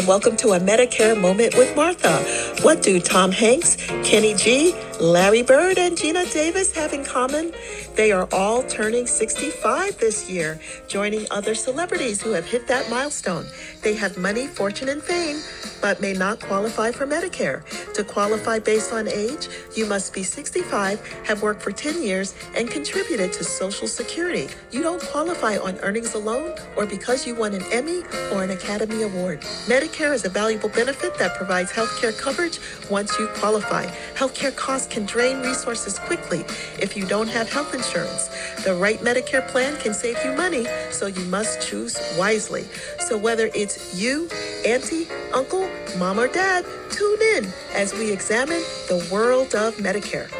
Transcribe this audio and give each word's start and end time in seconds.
and 0.00 0.08
welcome 0.08 0.34
to 0.34 0.52
a 0.52 0.58
Medicare 0.58 1.20
Moment 1.20 1.54
with 1.58 1.76
Martha. 1.76 2.24
What 2.62 2.80
do 2.80 2.98
Tom 3.00 3.30
Hanks, 3.30 3.76
Kenny 4.02 4.32
G, 4.32 4.74
Larry 4.98 5.42
Bird, 5.42 5.76
and 5.76 5.94
Geena 5.94 6.32
Davis 6.32 6.72
have 6.72 6.94
in 6.94 7.04
common? 7.04 7.52
They 7.96 8.12
are 8.12 8.28
all 8.32 8.62
turning 8.62 9.06
65 9.06 9.98
this 9.98 10.30
year, 10.30 10.58
joining 10.88 11.26
other 11.30 11.54
celebrities 11.54 12.22
who 12.22 12.30
have 12.30 12.46
hit 12.46 12.66
that 12.68 12.88
milestone. 12.88 13.46
They 13.82 13.94
have 13.94 14.16
money, 14.16 14.46
fortune, 14.46 14.88
and 14.88 15.02
fame, 15.02 15.40
but 15.82 16.00
may 16.00 16.12
not 16.12 16.40
qualify 16.40 16.92
for 16.92 17.06
Medicare. 17.06 17.62
To 17.94 18.04
qualify 18.04 18.58
based 18.60 18.92
on 18.92 19.08
age, 19.08 19.48
you 19.76 19.86
must 19.86 20.14
be 20.14 20.22
65, 20.22 21.06
have 21.26 21.42
worked 21.42 21.62
for 21.62 21.72
10 21.72 22.02
years, 22.02 22.34
and 22.56 22.70
contributed 22.70 23.32
to 23.34 23.44
Social 23.44 23.88
Security. 23.88 24.48
You 24.70 24.82
don't 24.82 25.02
qualify 25.02 25.58
on 25.58 25.76
earnings 25.80 26.14
alone 26.14 26.54
or 26.76 26.86
because 26.86 27.26
you 27.26 27.34
won 27.34 27.54
an 27.54 27.64
Emmy 27.72 28.02
or 28.32 28.44
an 28.44 28.50
Academy 28.50 29.02
Award. 29.02 29.40
Medicare 29.66 30.14
is 30.14 30.24
a 30.24 30.28
valuable 30.30 30.68
benefit 30.68 31.18
that 31.18 31.36
provides 31.36 31.70
health 31.72 32.00
care 32.00 32.12
coverage 32.12 32.60
once 32.88 33.18
you 33.18 33.26
qualify. 33.34 33.86
Healthcare 34.14 34.54
costs 34.54 34.86
can 34.92 35.04
drain 35.06 35.40
resources 35.42 35.98
quickly 35.98 36.44
if 36.78 36.96
you 36.96 37.04
don't 37.04 37.28
have 37.28 37.50
health 37.50 37.74
insurance. 37.80 38.28
The 38.64 38.74
right 38.74 39.00
Medicare 39.00 39.46
plan 39.48 39.76
can 39.78 39.94
save 39.94 40.22
you 40.24 40.32
money, 40.36 40.66
so 40.90 41.06
you 41.06 41.24
must 41.26 41.66
choose 41.66 41.98
wisely. 42.18 42.64
So 42.98 43.16
whether 43.16 43.50
it's 43.54 43.98
you, 44.00 44.28
auntie, 44.66 45.08
uncle, 45.32 45.68
mom, 45.96 46.20
or 46.20 46.28
dad, 46.28 46.64
tune 46.90 47.22
in 47.36 47.48
as 47.74 47.94
we 47.94 48.12
examine 48.12 48.62
the 48.88 49.08
world 49.10 49.54
of 49.54 49.76
Medicare. 49.76 50.30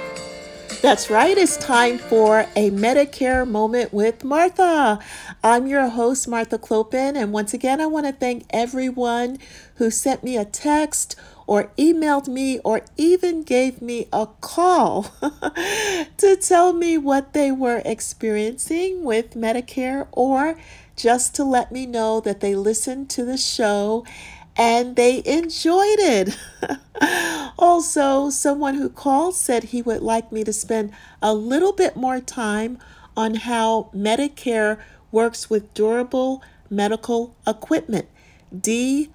That's 0.82 1.10
right, 1.10 1.36
it's 1.36 1.56
time 1.58 1.98
for 1.98 2.46
a 2.56 2.70
Medicare 2.70 3.46
moment 3.46 3.92
with 3.92 4.24
Martha. 4.24 4.98
I'm 5.42 5.66
your 5.66 5.88
host, 5.88 6.26
Martha 6.26 6.58
Clopin, 6.58 7.16
and 7.16 7.32
once 7.32 7.52
again, 7.52 7.80
I 7.80 7.86
want 7.86 8.06
to 8.06 8.12
thank 8.12 8.46
everyone 8.50 9.38
who 9.76 9.90
sent 9.90 10.24
me 10.24 10.38
a 10.38 10.44
text 10.44 11.16
or 11.50 11.72
emailed 11.76 12.28
me 12.28 12.60
or 12.60 12.80
even 12.96 13.42
gave 13.42 13.82
me 13.82 14.06
a 14.12 14.24
call 14.40 15.02
to 16.16 16.36
tell 16.40 16.72
me 16.72 16.96
what 16.96 17.32
they 17.32 17.50
were 17.50 17.82
experiencing 17.84 19.02
with 19.02 19.34
Medicare 19.34 20.06
or 20.12 20.56
just 20.94 21.34
to 21.34 21.42
let 21.42 21.72
me 21.72 21.86
know 21.86 22.20
that 22.20 22.38
they 22.38 22.54
listened 22.54 23.10
to 23.10 23.24
the 23.24 23.36
show 23.36 24.06
and 24.56 24.94
they 24.94 25.24
enjoyed 25.26 25.98
it. 25.98 26.38
also, 27.58 28.30
someone 28.30 28.76
who 28.76 28.88
called 28.88 29.34
said 29.34 29.64
he 29.64 29.82
would 29.82 30.02
like 30.02 30.30
me 30.30 30.44
to 30.44 30.52
spend 30.52 30.92
a 31.20 31.34
little 31.34 31.72
bit 31.72 31.96
more 31.96 32.20
time 32.20 32.78
on 33.16 33.34
how 33.34 33.90
Medicare 33.92 34.78
works 35.10 35.50
with 35.50 35.74
durable 35.74 36.44
medical 36.70 37.34
equipment, 37.44 38.06
DME. 38.54 39.08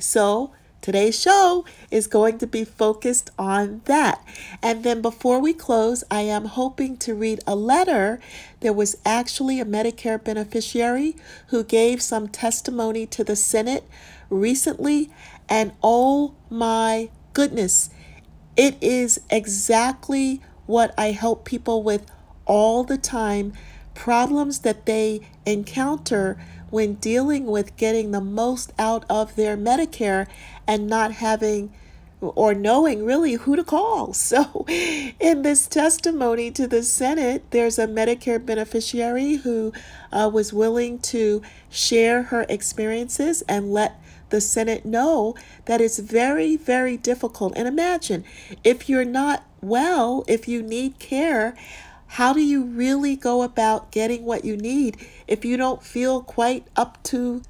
So, 0.00 0.52
Today's 0.84 1.18
show 1.18 1.64
is 1.90 2.06
going 2.06 2.36
to 2.40 2.46
be 2.46 2.62
focused 2.62 3.30
on 3.38 3.80
that. 3.86 4.22
And 4.62 4.84
then 4.84 5.00
before 5.00 5.40
we 5.40 5.54
close, 5.54 6.04
I 6.10 6.20
am 6.20 6.44
hoping 6.44 6.98
to 6.98 7.14
read 7.14 7.40
a 7.46 7.56
letter. 7.56 8.20
There 8.60 8.74
was 8.74 8.98
actually 9.02 9.60
a 9.60 9.64
Medicare 9.64 10.22
beneficiary 10.22 11.16
who 11.46 11.64
gave 11.64 12.02
some 12.02 12.28
testimony 12.28 13.06
to 13.06 13.24
the 13.24 13.34
Senate 13.34 13.88
recently. 14.28 15.10
And 15.48 15.72
oh 15.82 16.34
my 16.50 17.08
goodness, 17.32 17.88
it 18.54 18.76
is 18.82 19.22
exactly 19.30 20.42
what 20.66 20.92
I 20.98 21.12
help 21.12 21.46
people 21.46 21.82
with 21.82 22.04
all 22.44 22.84
the 22.84 22.98
time 22.98 23.54
problems 23.94 24.58
that 24.58 24.84
they 24.84 25.20
encounter 25.46 26.36
when 26.74 26.94
dealing 26.94 27.46
with 27.46 27.76
getting 27.76 28.10
the 28.10 28.20
most 28.20 28.72
out 28.80 29.04
of 29.08 29.36
their 29.36 29.56
Medicare 29.56 30.26
and 30.66 30.86
not 30.86 31.12
having 31.12 31.72
or 32.20 32.54
knowing 32.54 33.04
really 33.04 33.34
who 33.34 33.56
to 33.56 33.64
call. 33.64 34.12
So, 34.24 34.64
in 34.68 35.42
this 35.42 35.66
testimony 35.66 36.50
to 36.52 36.66
the 36.66 36.82
Senate, 36.82 37.44
there's 37.50 37.78
a 37.78 37.86
Medicare 37.86 38.44
beneficiary 38.44 39.34
who 39.36 39.72
uh, 40.10 40.30
was 40.32 40.52
willing 40.52 40.98
to 41.00 41.42
share 41.68 42.24
her 42.24 42.46
experiences 42.48 43.42
and 43.42 43.72
let 43.72 44.00
the 44.30 44.40
Senate 44.40 44.84
know 44.84 45.34
that 45.66 45.80
it's 45.80 45.98
very, 45.98 46.56
very 46.56 46.96
difficult. 46.96 47.52
And 47.56 47.68
imagine 47.68 48.24
if 48.62 48.88
you're 48.88 49.04
not 49.04 49.44
well, 49.60 50.24
if 50.26 50.48
you 50.48 50.62
need 50.62 50.98
care, 50.98 51.54
how 52.06 52.32
do 52.32 52.40
you 52.40 52.64
really 52.64 53.16
go 53.16 53.42
about 53.42 53.90
getting 53.90 54.24
what 54.24 54.44
you 54.44 54.56
need 54.56 54.96
if 55.26 55.44
you 55.44 55.56
don't 55.56 55.82
feel 55.82 56.22
quite 56.22 56.66
up 56.76 57.02
to 57.04 57.42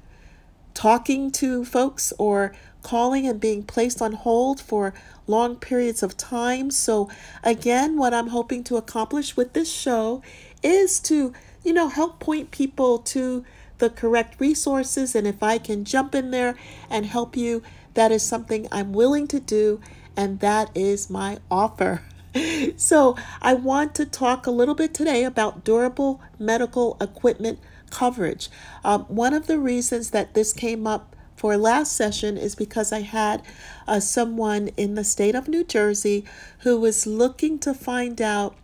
talking 0.73 1.31
to 1.31 1.63
folks 1.63 2.13
or 2.19 2.53
calling 2.85 3.27
and 3.27 3.39
being 3.41 3.63
placed 3.63 3.99
on 3.99 4.13
hold 4.13 4.61
for 4.61 4.93
long 5.25 5.55
periods 5.55 6.03
of 6.03 6.15
time? 6.15 6.69
So, 6.69 7.09
again, 7.43 7.97
what 7.97 8.13
I'm 8.13 8.27
hoping 8.27 8.63
to 8.65 8.77
accomplish 8.77 9.35
with 9.35 9.53
this 9.53 9.71
show 9.71 10.21
is 10.61 10.99
to, 11.01 11.33
you 11.63 11.73
know, 11.73 11.89
help 11.89 12.19
point 12.19 12.51
people 12.51 12.99
to 12.99 13.43
the 13.79 13.89
correct 13.89 14.39
resources. 14.39 15.15
And 15.15 15.25
if 15.25 15.41
I 15.41 15.57
can 15.57 15.83
jump 15.83 16.13
in 16.13 16.29
there 16.29 16.55
and 16.87 17.07
help 17.07 17.35
you, 17.35 17.63
that 17.95 18.11
is 18.11 18.21
something 18.21 18.67
I'm 18.71 18.93
willing 18.93 19.27
to 19.29 19.39
do. 19.39 19.81
And 20.15 20.39
that 20.41 20.69
is 20.75 21.09
my 21.09 21.39
offer. 21.49 22.03
so, 22.77 23.17
I 23.41 23.55
want 23.55 23.95
to 23.95 24.05
talk 24.05 24.45
a 24.45 24.51
little 24.51 24.75
bit 24.75 24.93
today 24.93 25.23
about 25.23 25.63
durable 25.63 26.21
medical 26.37 26.97
equipment 27.01 27.57
coverage. 27.89 28.49
Um, 28.83 29.05
one 29.05 29.33
of 29.33 29.47
the 29.47 29.57
reasons 29.57 30.11
that 30.11 30.35
this 30.35 30.53
came 30.53 30.85
up 30.85 31.14
for 31.35 31.57
last 31.57 31.93
session 31.93 32.37
is 32.37 32.55
because 32.55 32.91
I 32.91 33.01
had 33.01 33.41
uh, 33.87 33.99
someone 33.99 34.69
in 34.77 34.95
the 34.95 35.03
state 35.03 35.35
of 35.35 35.47
New 35.47 35.63
Jersey 35.63 36.25
who 36.59 36.79
was 36.79 37.05
looking 37.05 37.59
to 37.59 37.73
find 37.73 38.21
out 38.21 38.55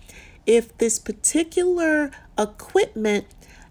if 0.45 0.75
this 0.77 0.97
particular 0.97 2.11
equipment, 2.37 3.27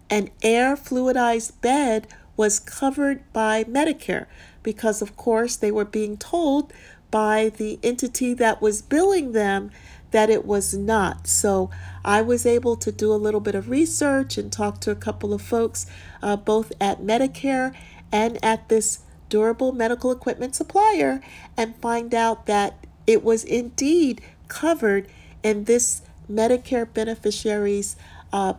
an 0.08 0.30
air 0.42 0.76
fluidized 0.76 1.60
bed, 1.60 2.06
was 2.36 2.58
covered 2.58 3.30
by 3.32 3.64
Medicare 3.64 4.26
because, 4.62 5.02
of 5.02 5.16
course, 5.16 5.56
they 5.56 5.70
were 5.70 5.84
being 5.84 6.16
told 6.16 6.72
by 7.10 7.50
the 7.56 7.78
entity 7.82 8.34
that 8.34 8.62
was 8.62 8.82
billing 8.82 9.32
them 9.32 9.70
that 10.10 10.30
it 10.30 10.44
was 10.44 10.74
not. 10.74 11.26
So 11.26 11.70
I 12.04 12.22
was 12.22 12.46
able 12.46 12.76
to 12.76 12.92
do 12.92 13.12
a 13.12 13.14
little 13.14 13.40
bit 13.40 13.54
of 13.54 13.68
research 13.68 14.38
and 14.38 14.50
talk 14.50 14.80
to 14.80 14.90
a 14.90 14.96
couple 14.96 15.32
of 15.32 15.42
folks, 15.42 15.86
uh, 16.22 16.36
both 16.36 16.72
at 16.80 17.00
Medicare 17.00 17.74
and 18.12 18.38
at 18.44 18.68
this 18.68 19.00
durable 19.28 19.72
medical 19.72 20.10
equipment 20.10 20.54
supplier, 20.54 21.20
and 21.56 21.76
find 21.76 22.14
out 22.14 22.46
that 22.46 22.86
it 23.06 23.22
was 23.22 23.44
indeed 23.44 24.20
covered 24.48 25.06
in 25.42 25.64
this 25.64 26.02
Medicare 26.30 26.92
beneficiary's 26.92 27.96
uh, 28.32 28.54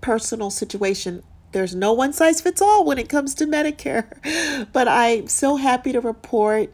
personal 0.00 0.50
situation. 0.50 1.22
There's 1.52 1.74
no 1.74 1.92
one 1.92 2.12
size 2.12 2.40
fits 2.40 2.62
all 2.62 2.84
when 2.84 2.98
it 2.98 3.08
comes 3.08 3.34
to 3.36 3.46
Medicare, 3.46 4.06
but 4.72 4.88
I'm 4.88 5.28
so 5.28 5.56
happy 5.56 5.92
to 5.92 6.00
report 6.00 6.72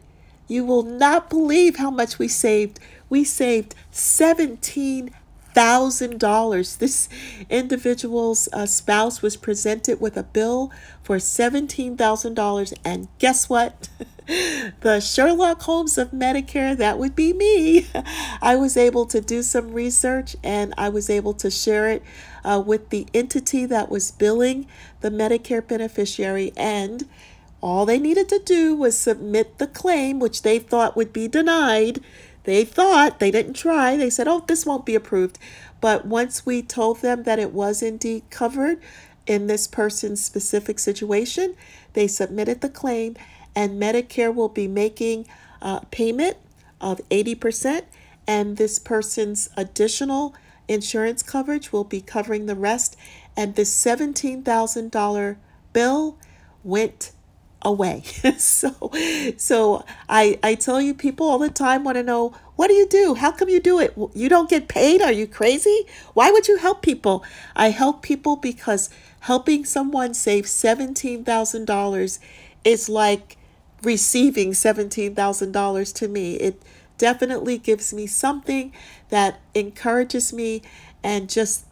you 0.49 0.65
will 0.65 0.83
not 0.83 1.29
believe 1.29 1.77
how 1.77 1.91
much 1.91 2.17
we 2.17 2.27
saved. 2.27 2.79
We 3.07 3.23
saved 3.23 3.75
$17,000. 5.59 6.77
This 6.77 7.09
individual's 7.49 8.47
uh, 8.53 8.65
spouse 8.65 9.21
was 9.21 9.35
presented 9.35 9.99
with 9.99 10.15
a 10.15 10.23
bill 10.23 10.71
for 11.03 11.17
$17,000. 11.17 12.73
And 12.85 13.07
guess 13.19 13.49
what? 13.49 13.89
the 14.81 14.99
Sherlock 14.99 15.61
Holmes 15.63 15.97
of 15.97 16.11
Medicare, 16.11 16.77
that 16.77 16.97
would 16.97 17.15
be 17.15 17.33
me. 17.33 17.87
I 18.41 18.55
was 18.55 18.77
able 18.77 19.05
to 19.07 19.19
do 19.19 19.43
some 19.43 19.73
research 19.73 20.35
and 20.43 20.73
I 20.77 20.89
was 20.89 21.09
able 21.09 21.33
to 21.33 21.51
share 21.51 21.89
it 21.89 22.03
uh, 22.45 22.63
with 22.65 22.89
the 22.89 23.07
entity 23.13 23.65
that 23.65 23.89
was 23.89 24.11
billing 24.11 24.65
the 25.01 25.09
Medicare 25.09 25.65
beneficiary 25.67 26.53
and 26.55 27.07
all 27.61 27.85
they 27.85 27.99
needed 27.99 28.29
to 28.29 28.39
do 28.39 28.73
was 28.73 28.97
submit 28.97 29.57
the 29.57 29.67
claim, 29.67 30.19
which 30.19 30.43
they 30.43 30.59
thought 30.59 30.95
would 30.95 31.11
be 31.11 31.27
denied. 31.27 31.99
They 32.49 32.65
thought, 32.65 33.19
they 33.19 33.29
didn't 33.29 33.53
try. 33.53 33.95
They 33.95 34.09
said, 34.09 34.27
oh, 34.27 34.43
this 34.47 34.65
won't 34.65 34.83
be 34.83 34.95
approved. 34.95 35.37
But 35.81 36.07
once 36.07 36.47
we 36.47 36.63
told 36.63 37.01
them 37.01 37.21
that 37.21 37.37
it 37.37 37.53
was 37.53 37.83
indeed 37.83 38.23
covered 38.31 38.81
in 39.27 39.45
this 39.45 39.67
person's 39.67 40.25
specific 40.25 40.79
situation, 40.79 41.55
they 41.93 42.07
submitted 42.07 42.61
the 42.61 42.69
claim, 42.69 43.15
and 43.55 43.79
Medicare 43.79 44.33
will 44.33 44.49
be 44.49 44.67
making 44.67 45.27
a 45.61 45.85
payment 45.91 46.37
of 46.81 47.07
80%, 47.09 47.83
and 48.25 48.57
this 48.57 48.79
person's 48.79 49.51
additional 49.55 50.33
insurance 50.67 51.21
coverage 51.21 51.71
will 51.71 51.83
be 51.83 52.01
covering 52.01 52.47
the 52.47 52.55
rest. 52.55 52.97
And 53.37 53.53
this 53.53 53.71
$17,000 53.85 55.37
bill 55.71 56.17
went 56.63 57.11
away. 57.61 58.03
so 58.37 58.91
so 59.37 59.85
I 60.07 60.39
I 60.43 60.55
tell 60.55 60.81
you 60.81 60.93
people 60.93 61.29
all 61.29 61.39
the 61.39 61.49
time 61.49 61.83
want 61.83 61.97
to 61.97 62.03
know 62.03 62.33
what 62.55 62.67
do 62.67 62.73
you 62.73 62.87
do? 62.87 63.15
How 63.15 63.31
come 63.31 63.47
you 63.47 63.61
do 63.61 63.79
it? 63.79 63.93
You 64.13 64.27
don't 64.27 64.49
get 64.49 64.67
paid? 64.67 65.01
Are 65.01 65.13
you 65.13 65.27
crazy? 65.27 65.85
Why 66.13 66.29
would 66.29 66.47
you 66.49 66.57
help 66.57 66.81
people? 66.81 67.23
I 67.55 67.69
help 67.69 68.01
people 68.01 68.35
because 68.35 68.89
helping 69.21 69.63
someone 69.63 70.13
save 70.13 70.43
$17,000 70.43 72.19
is 72.65 72.89
like 72.89 73.37
receiving 73.81 74.51
$17,000 74.51 75.93
to 75.95 76.07
me. 76.09 76.35
It 76.35 76.61
definitely 76.97 77.57
gives 77.57 77.93
me 77.93 78.07
something 78.07 78.73
that 79.09 79.39
encourages 79.55 80.33
me 80.33 80.61
and 81.01 81.29
just 81.29 81.65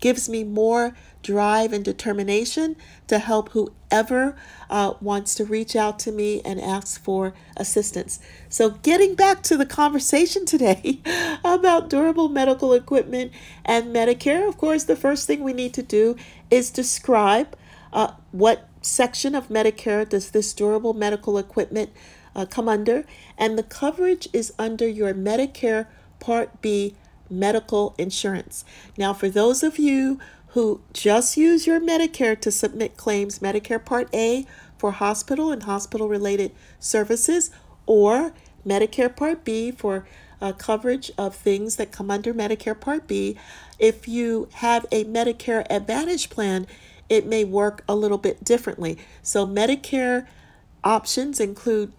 gives 0.00 0.28
me 0.28 0.42
more 0.44 0.96
drive 1.22 1.72
and 1.72 1.84
determination 1.84 2.76
to 3.06 3.18
help 3.18 3.50
whoever 3.50 4.36
uh, 4.68 4.94
wants 5.00 5.34
to 5.34 5.44
reach 5.44 5.76
out 5.76 5.98
to 6.00 6.12
me 6.12 6.40
and 6.44 6.60
ask 6.60 7.02
for 7.02 7.34
assistance. 7.56 8.20
So, 8.48 8.70
getting 8.70 9.14
back 9.14 9.42
to 9.44 9.56
the 9.56 9.66
conversation 9.66 10.44
today 10.44 11.00
about 11.44 11.90
durable 11.90 12.28
medical 12.28 12.72
equipment 12.72 13.32
and 13.64 13.94
Medicare, 13.94 14.48
of 14.48 14.56
course, 14.56 14.84
the 14.84 14.96
first 14.96 15.26
thing 15.26 15.42
we 15.42 15.52
need 15.52 15.74
to 15.74 15.82
do 15.82 16.16
is 16.50 16.70
describe 16.70 17.56
uh, 17.92 18.12
what 18.32 18.68
section 18.82 19.34
of 19.34 19.48
Medicare 19.48 20.08
does 20.08 20.30
this 20.30 20.52
durable 20.52 20.94
medical 20.94 21.36
equipment 21.38 21.90
uh, 22.34 22.46
come 22.46 22.68
under, 22.68 23.04
and 23.36 23.58
the 23.58 23.62
coverage 23.62 24.28
is 24.32 24.52
under 24.58 24.86
your 24.86 25.12
Medicare 25.12 25.86
Part 26.20 26.60
B 26.60 26.94
medical 27.30 27.94
insurance. 27.98 28.64
Now, 28.98 29.12
for 29.12 29.28
those 29.28 29.62
of 29.62 29.78
you 29.78 30.18
who 30.48 30.80
just 30.92 31.36
use 31.36 31.66
your 31.66 31.80
Medicare 31.80 32.38
to 32.40 32.50
submit 32.50 32.96
claims, 32.96 33.38
Medicare 33.38 33.84
Part 33.84 34.12
A 34.14 34.46
for 34.76 34.92
hospital 34.92 35.52
and 35.52 35.62
hospital 35.62 36.08
related 36.08 36.52
services, 36.78 37.50
or 37.86 38.32
Medicare 38.66 39.14
Part 39.14 39.44
B 39.44 39.70
for 39.70 40.06
uh, 40.40 40.52
coverage 40.52 41.10
of 41.18 41.34
things 41.34 41.76
that 41.76 41.92
come 41.92 42.10
under 42.10 42.34
Medicare 42.34 42.78
Part 42.78 43.06
B. 43.06 43.36
If 43.78 44.08
you 44.08 44.48
have 44.54 44.86
a 44.90 45.04
Medicare 45.04 45.66
Advantage 45.70 46.30
plan, 46.30 46.66
it 47.08 47.26
may 47.26 47.44
work 47.44 47.84
a 47.88 47.94
little 47.94 48.18
bit 48.18 48.42
differently. 48.44 48.98
So, 49.22 49.46
Medicare 49.46 50.26
options 50.82 51.40
include 51.40 51.92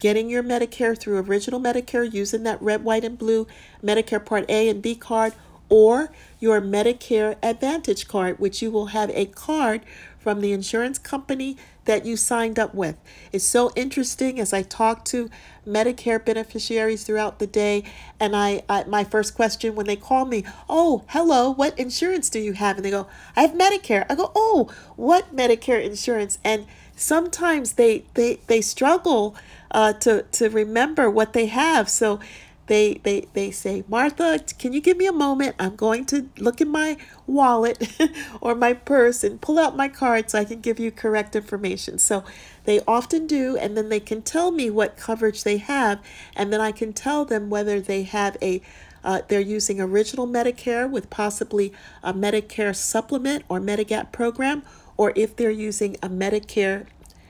getting 0.00 0.28
your 0.28 0.42
Medicare 0.42 0.98
through 0.98 1.18
original 1.18 1.60
Medicare 1.60 2.12
using 2.12 2.42
that 2.42 2.60
red, 2.60 2.84
white, 2.84 3.04
and 3.04 3.18
blue 3.18 3.46
Medicare 3.82 4.24
Part 4.24 4.44
A 4.48 4.68
and 4.68 4.82
B 4.82 4.94
card, 4.94 5.34
or 5.68 6.10
your 6.38 6.60
Medicare 6.60 7.36
Advantage 7.42 8.06
card, 8.06 8.38
which 8.38 8.62
you 8.62 8.70
will 8.70 8.86
have 8.86 9.10
a 9.10 9.26
card 9.26 9.82
from 10.18 10.40
the 10.40 10.52
insurance 10.52 10.98
company 10.98 11.56
that 11.86 12.04
you 12.04 12.16
signed 12.16 12.58
up 12.58 12.74
with. 12.74 12.96
It's 13.32 13.44
so 13.44 13.72
interesting 13.74 14.38
as 14.38 14.52
I 14.52 14.62
talk 14.62 15.04
to 15.06 15.30
Medicare 15.66 16.24
beneficiaries 16.24 17.02
throughout 17.02 17.38
the 17.38 17.46
day, 17.46 17.82
and 18.20 18.36
I, 18.36 18.62
I 18.68 18.84
my 18.84 19.02
first 19.02 19.34
question 19.34 19.74
when 19.74 19.86
they 19.86 19.96
call 19.96 20.24
me, 20.24 20.44
"Oh, 20.68 21.04
hello, 21.08 21.50
what 21.50 21.76
insurance 21.78 22.28
do 22.30 22.38
you 22.38 22.52
have?" 22.52 22.76
and 22.76 22.84
they 22.84 22.90
go, 22.90 23.08
"I 23.34 23.42
have 23.42 23.52
Medicare." 23.52 24.06
I 24.08 24.14
go, 24.14 24.30
"Oh, 24.34 24.70
what 24.94 25.34
Medicare 25.34 25.82
insurance?" 25.82 26.38
and 26.44 26.66
sometimes 26.96 27.72
they 27.72 28.04
they 28.14 28.40
they 28.46 28.60
struggle 28.60 29.36
uh, 29.70 29.92
to 29.92 30.22
to 30.22 30.48
remember 30.48 31.10
what 31.10 31.32
they 31.32 31.46
have. 31.46 31.88
So 31.88 32.20
they 32.66 32.94
they 33.02 33.26
they 33.32 33.50
say, 33.50 33.84
Martha, 33.88 34.40
can 34.58 34.72
you 34.72 34.80
give 34.80 34.96
me 34.96 35.06
a 35.06 35.12
moment? 35.12 35.54
I'm 35.58 35.76
going 35.76 36.04
to 36.06 36.28
look 36.38 36.60
in 36.60 36.68
my 36.68 36.96
wallet 37.26 37.96
or 38.40 38.54
my 38.54 38.72
purse 38.72 39.22
and 39.22 39.40
pull 39.40 39.58
out 39.58 39.76
my 39.76 39.88
card 39.88 40.30
so 40.30 40.38
I 40.38 40.44
can 40.44 40.60
give 40.60 40.80
you 40.80 40.90
correct 40.90 41.36
information. 41.36 41.98
So 41.98 42.24
they 42.64 42.80
often 42.86 43.26
do, 43.26 43.56
and 43.56 43.76
then 43.76 43.88
they 43.88 44.00
can 44.00 44.22
tell 44.22 44.50
me 44.50 44.70
what 44.70 44.96
coverage 44.96 45.44
they 45.44 45.58
have, 45.58 46.00
and 46.34 46.52
then 46.52 46.60
I 46.60 46.72
can 46.72 46.92
tell 46.92 47.24
them 47.24 47.50
whether 47.50 47.80
they 47.80 48.02
have 48.02 48.36
a 48.42 48.60
uh, 49.04 49.22
they're 49.28 49.40
using 49.40 49.80
original 49.80 50.26
Medicare 50.26 50.90
with 50.90 51.08
possibly 51.10 51.72
a 52.02 52.12
Medicare 52.12 52.74
supplement 52.74 53.44
or 53.48 53.60
Medigap 53.60 54.10
program, 54.10 54.64
or 54.96 55.12
if 55.14 55.36
they're 55.36 55.50
using 55.50 55.96
a 56.02 56.08
Medicare 56.08 56.86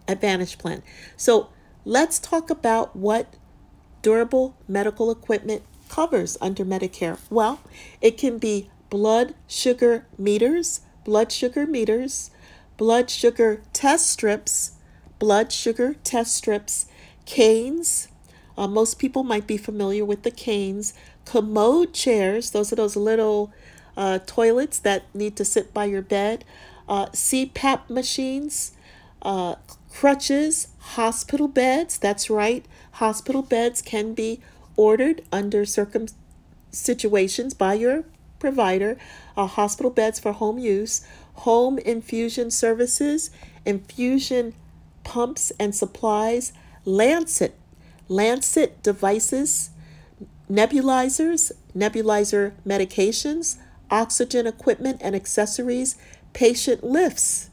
Advantage 0.08 0.56
plan. 0.56 0.82
So 1.16 1.50
let's 1.84 2.18
talk 2.18 2.48
about 2.48 2.96
what 2.96 3.34
durable 4.06 4.54
medical 4.68 5.10
equipment 5.10 5.62
covers 5.88 6.38
under 6.40 6.64
Medicare. 6.64 7.18
Well, 7.28 7.58
it 8.00 8.16
can 8.16 8.38
be 8.38 8.70
blood 8.88 9.34
sugar 9.48 10.06
meters, 10.16 10.82
blood 11.04 11.32
sugar 11.32 11.66
meters, 11.66 12.30
blood 12.76 13.10
sugar 13.10 13.62
test 13.72 14.06
strips, 14.06 14.76
blood 15.18 15.50
sugar 15.50 15.96
test 16.04 16.36
strips, 16.36 16.86
canes. 17.24 18.06
Uh, 18.56 18.68
most 18.68 19.00
people 19.00 19.24
might 19.24 19.48
be 19.48 19.56
familiar 19.56 20.04
with 20.04 20.22
the 20.22 20.30
canes, 20.30 20.94
commode 21.24 21.92
chairs, 21.92 22.52
those 22.52 22.72
are 22.72 22.76
those 22.76 22.94
little 22.94 23.52
uh, 23.96 24.20
toilets 24.24 24.78
that 24.78 25.12
need 25.16 25.34
to 25.34 25.44
sit 25.44 25.74
by 25.74 25.84
your 25.84 26.00
bed, 26.00 26.44
uh, 26.88 27.06
CPAP 27.06 27.90
machines, 27.90 28.70
uh, 29.22 29.56
crutches, 29.92 30.68
hospital 30.94 31.48
beds. 31.48 31.98
That's 31.98 32.30
right, 32.30 32.64
hospital 32.96 33.42
beds 33.42 33.82
can 33.82 34.14
be 34.14 34.40
ordered 34.74 35.22
under 35.30 35.66
circum 35.66 36.06
situations 36.70 37.52
by 37.52 37.74
your 37.74 38.04
provider. 38.38 38.96
Uh, 39.36 39.46
hospital 39.46 39.90
beds 39.90 40.18
for 40.18 40.32
home 40.32 40.58
use, 40.58 41.06
home 41.34 41.78
infusion 41.78 42.50
services, 42.50 43.30
infusion 43.66 44.54
pumps 45.04 45.52
and 45.60 45.74
supplies, 45.74 46.52
Lancet, 46.86 47.54
Lancet 48.08 48.82
devices, 48.82 49.70
nebulizers, 50.50 51.52
nebulizer 51.76 52.52
medications, 52.66 53.56
oxygen 53.90 54.46
equipment 54.46 55.00
and 55.02 55.14
accessories, 55.14 55.96
patient 56.32 56.82
lifts. 56.82 57.50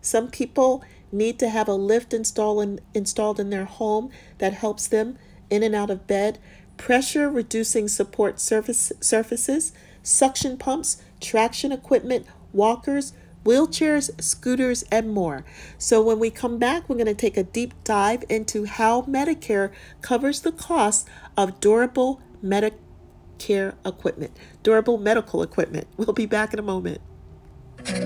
Some 0.00 0.28
people 0.28 0.84
need 1.12 1.38
to 1.38 1.48
have 1.48 1.68
a 1.68 1.74
lift 1.74 2.12
installed 2.12 2.62
in, 2.62 2.80
installed 2.94 3.40
in 3.40 3.50
their 3.50 3.64
home 3.64 4.10
that 4.38 4.54
helps 4.54 4.86
them 4.86 5.18
in 5.50 5.62
and 5.62 5.74
out 5.74 5.90
of 5.90 6.06
bed, 6.06 6.38
pressure 6.76 7.28
reducing 7.28 7.88
support 7.88 8.40
surface, 8.40 8.92
surfaces, 9.00 9.72
suction 10.02 10.56
pumps, 10.56 11.02
traction 11.20 11.72
equipment, 11.72 12.26
walkers, 12.52 13.12
wheelchairs, 13.44 14.10
scooters, 14.22 14.82
and 14.90 15.12
more. 15.12 15.44
So, 15.78 16.02
when 16.02 16.18
we 16.18 16.30
come 16.30 16.58
back, 16.58 16.88
we're 16.88 16.96
going 16.96 17.06
to 17.06 17.14
take 17.14 17.36
a 17.36 17.42
deep 17.42 17.74
dive 17.84 18.24
into 18.28 18.64
how 18.64 19.02
Medicare 19.02 19.72
covers 20.02 20.40
the 20.40 20.52
cost 20.52 21.08
of 21.36 21.60
durable 21.60 22.20
Medicare 22.44 23.74
equipment, 23.84 24.36
durable 24.62 24.98
medical 24.98 25.42
equipment. 25.42 25.86
We'll 25.96 26.12
be 26.12 26.26
back 26.26 26.52
in 26.52 26.58
a 26.58 26.62
moment. 26.62 27.00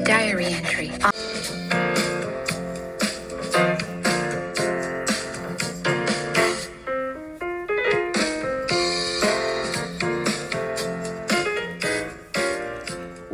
Diary 0.04 0.46
entry. 0.46 0.92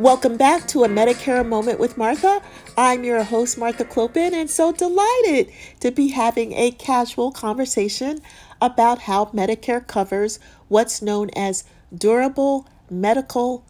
Welcome 0.08 0.38
back 0.38 0.66
to 0.68 0.84
a 0.84 0.88
Medicare 0.88 1.46
Moment 1.46 1.78
with 1.78 1.98
Martha. 1.98 2.40
I'm 2.78 3.04
your 3.04 3.22
host, 3.24 3.58
Martha 3.58 3.84
Clopin, 3.84 4.32
and 4.32 4.48
so 4.48 4.72
delighted 4.72 5.52
to 5.80 5.90
be 5.90 6.08
having 6.08 6.54
a 6.54 6.70
casual 6.70 7.30
conversation 7.30 8.22
about 8.58 9.00
how 9.00 9.26
Medicare 9.26 9.86
covers 9.86 10.40
what's 10.68 11.02
known 11.02 11.28
as 11.36 11.64
durable 11.94 12.66
medical 12.88 13.66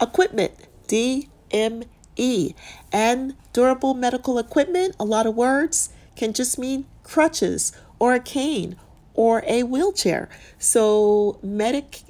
equipment, 0.00 0.54
DME. 0.88 2.54
And 2.90 3.34
durable 3.52 3.92
medical 3.92 4.38
equipment, 4.38 4.96
a 4.98 5.04
lot 5.04 5.26
of 5.26 5.34
words, 5.34 5.90
can 6.16 6.32
just 6.32 6.58
mean 6.58 6.86
crutches 7.02 7.72
or 7.98 8.14
a 8.14 8.20
cane 8.20 8.76
or 9.16 9.42
a 9.46 9.64
wheelchair. 9.64 10.28
So, 10.58 11.38
medic, 11.42 12.02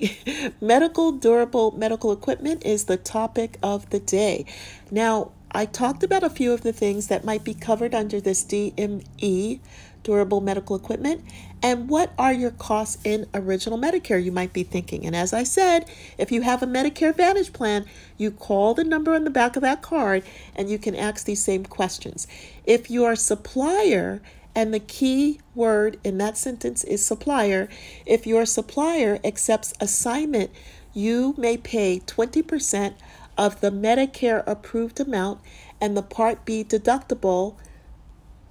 medical 0.61 1.13
durable 1.13 1.71
medical 1.71 2.13
equipment 2.13 2.67
is 2.67 2.85
the 2.85 2.99
topic 2.99 3.57
of 3.63 3.89
the 3.91 4.01
day. 4.01 4.45
Now, 4.91 5.31
I 5.53 5.65
talked 5.65 6.03
about 6.03 6.23
a 6.23 6.29
few 6.29 6.53
of 6.53 6.63
the 6.63 6.73
things 6.73 7.07
that 7.07 7.25
might 7.25 7.45
be 7.45 7.55
covered 7.55 7.95
under 7.95 8.21
this 8.21 8.45
DME, 8.45 9.61
durable 10.03 10.41
medical 10.41 10.77
equipment, 10.77 11.25
and 11.63 11.89
what 11.89 12.13
are 12.19 12.33
your 12.33 12.51
costs 12.51 12.99
in 13.05 13.27
original 13.33 13.79
Medicare, 13.79 14.23
you 14.23 14.31
might 14.31 14.53
be 14.53 14.63
thinking. 14.63 15.07
And 15.07 15.17
as 15.17 15.33
I 15.33 15.45
said, 15.45 15.89
if 16.19 16.31
you 16.31 16.43
have 16.43 16.63
a 16.63 16.67
Medicare 16.67 17.11
Advantage 17.11 17.53
plan, 17.53 17.87
you 18.19 18.31
call 18.31 18.75
the 18.75 18.85
number 18.85 19.15
on 19.15 19.25
the 19.25 19.31
back 19.31 19.57
of 19.57 19.63
that 19.63 19.83
card 19.83 20.23
and 20.55 20.69
you 20.69 20.79
can 20.79 20.95
ask 20.95 21.25
these 21.25 21.43
same 21.43 21.65
questions. 21.65 22.27
If 22.67 22.91
your 22.91 23.17
supplier 23.17 24.21
and 24.57 24.73
the 24.73 24.81
key 24.81 25.39
word 25.55 25.99
in 26.03 26.17
that 26.17 26.39
sentence 26.39 26.83
is 26.83 27.05
supplier. 27.05 27.69
If 28.07 28.27
your 28.27 28.47
supplier 28.47 29.21
accepts 29.23 29.75
assignment, 29.81 30.51
you 30.95 31.35
may 31.37 31.59
pay 31.59 32.01
20% 32.01 32.95
of 33.37 33.61
the 33.61 33.71
Medicare 33.71 34.43
approved 34.47 34.99
amount, 34.99 35.43
and 35.79 35.95
the 35.95 36.03
Part 36.03 36.47
B 36.47 36.65
deductible 36.65 37.57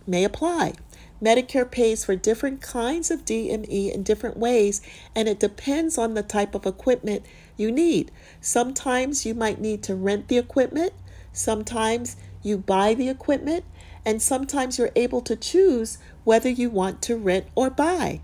may 0.05 0.24
apply. 0.24 0.74
Medicare 1.19 1.69
pays 1.69 2.05
for 2.05 2.15
different 2.15 2.62
kinds 2.62 3.09
of 3.09 3.25
DME 3.25 3.91
in 3.91 4.03
different 4.03 4.38
ways, 4.38 4.81
and 5.15 5.27
it 5.27 5.39
depends 5.39 5.97
on 5.97 6.13
the 6.13 6.21
type 6.21 6.53
of 6.53 6.67
equipment 6.67 7.25
you 7.57 7.71
need. 7.71 8.12
Sometimes 8.41 9.25
you 9.25 9.33
might 9.33 9.59
need 9.59 9.81
to 9.83 9.95
rent 9.95 10.27
the 10.27 10.38
equipment, 10.38 10.93
sometimes 11.33 12.15
you 12.43 12.59
buy 12.59 12.93
the 12.93 13.09
equipment, 13.09 13.65
and 14.05 14.21
sometimes 14.21 14.77
you're 14.77 14.91
able 14.95 15.21
to 15.21 15.35
choose 15.35 15.97
whether 16.24 16.50
you 16.50 16.69
want 16.69 17.01
to 17.03 17.17
rent 17.17 17.47
or 17.55 17.69
buy. 17.69 18.21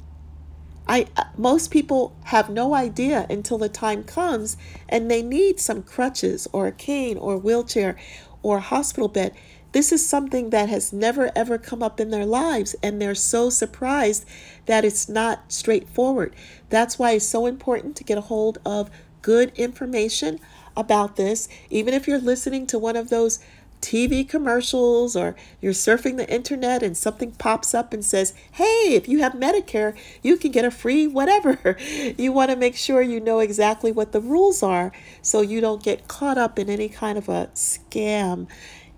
I 0.87 1.07
uh, 1.15 1.25
most 1.37 1.71
people 1.71 2.15
have 2.25 2.49
no 2.49 2.73
idea 2.73 3.25
until 3.29 3.57
the 3.57 3.69
time 3.69 4.03
comes 4.03 4.57
and 4.89 5.09
they 5.09 5.21
need 5.21 5.59
some 5.59 5.83
crutches 5.83 6.47
or 6.51 6.67
a 6.67 6.71
cane 6.71 7.17
or 7.17 7.35
a 7.35 7.37
wheelchair 7.37 7.95
or 8.43 8.57
a 8.57 8.61
hospital 8.61 9.07
bed. 9.07 9.33
This 9.73 9.91
is 9.91 10.05
something 10.05 10.49
that 10.49 10.69
has 10.69 10.91
never 10.91 11.31
ever 11.35 11.57
come 11.57 11.81
up 11.81 11.99
in 11.99 12.09
their 12.09 12.25
lives 12.25 12.75
and 12.83 13.01
they're 13.01 13.15
so 13.15 13.49
surprised 13.49 14.25
that 14.65 14.83
it's 14.83 15.07
not 15.07 15.51
straightforward. 15.51 16.35
That's 16.69 16.99
why 16.99 17.11
it's 17.11 17.27
so 17.27 17.45
important 17.45 17.95
to 17.97 18.03
get 18.03 18.17
a 18.17 18.21
hold 18.21 18.57
of 18.65 18.89
good 19.21 19.51
information 19.55 20.39
about 20.75 21.15
this 21.15 21.47
even 21.69 21.93
if 21.93 22.07
you're 22.07 22.17
listening 22.17 22.65
to 22.65 22.79
one 22.79 22.95
of 22.95 23.09
those 23.09 23.39
TV 23.81 24.27
commercials 24.27 25.15
or 25.15 25.35
you're 25.59 25.73
surfing 25.73 26.17
the 26.17 26.31
internet 26.33 26.83
and 26.83 26.95
something 26.95 27.31
pops 27.31 27.73
up 27.73 27.93
and 27.93 28.05
says, 28.05 28.33
hey, 28.53 28.93
if 28.93 29.07
you 29.07 29.19
have 29.19 29.33
Medicare, 29.33 29.95
you 30.21 30.37
can 30.37 30.51
get 30.51 30.65
a 30.65 30.71
free 30.71 31.07
whatever. 31.07 31.77
You 32.17 32.31
want 32.31 32.51
to 32.51 32.57
make 32.57 32.75
sure 32.75 33.01
you 33.01 33.19
know 33.19 33.39
exactly 33.39 33.91
what 33.91 34.11
the 34.11 34.21
rules 34.21 34.61
are 34.61 34.91
so 35.21 35.41
you 35.41 35.59
don't 35.61 35.83
get 35.83 36.07
caught 36.07 36.37
up 36.37 36.59
in 36.59 36.69
any 36.69 36.89
kind 36.89 37.17
of 37.17 37.27
a 37.29 37.49
scam. 37.55 38.47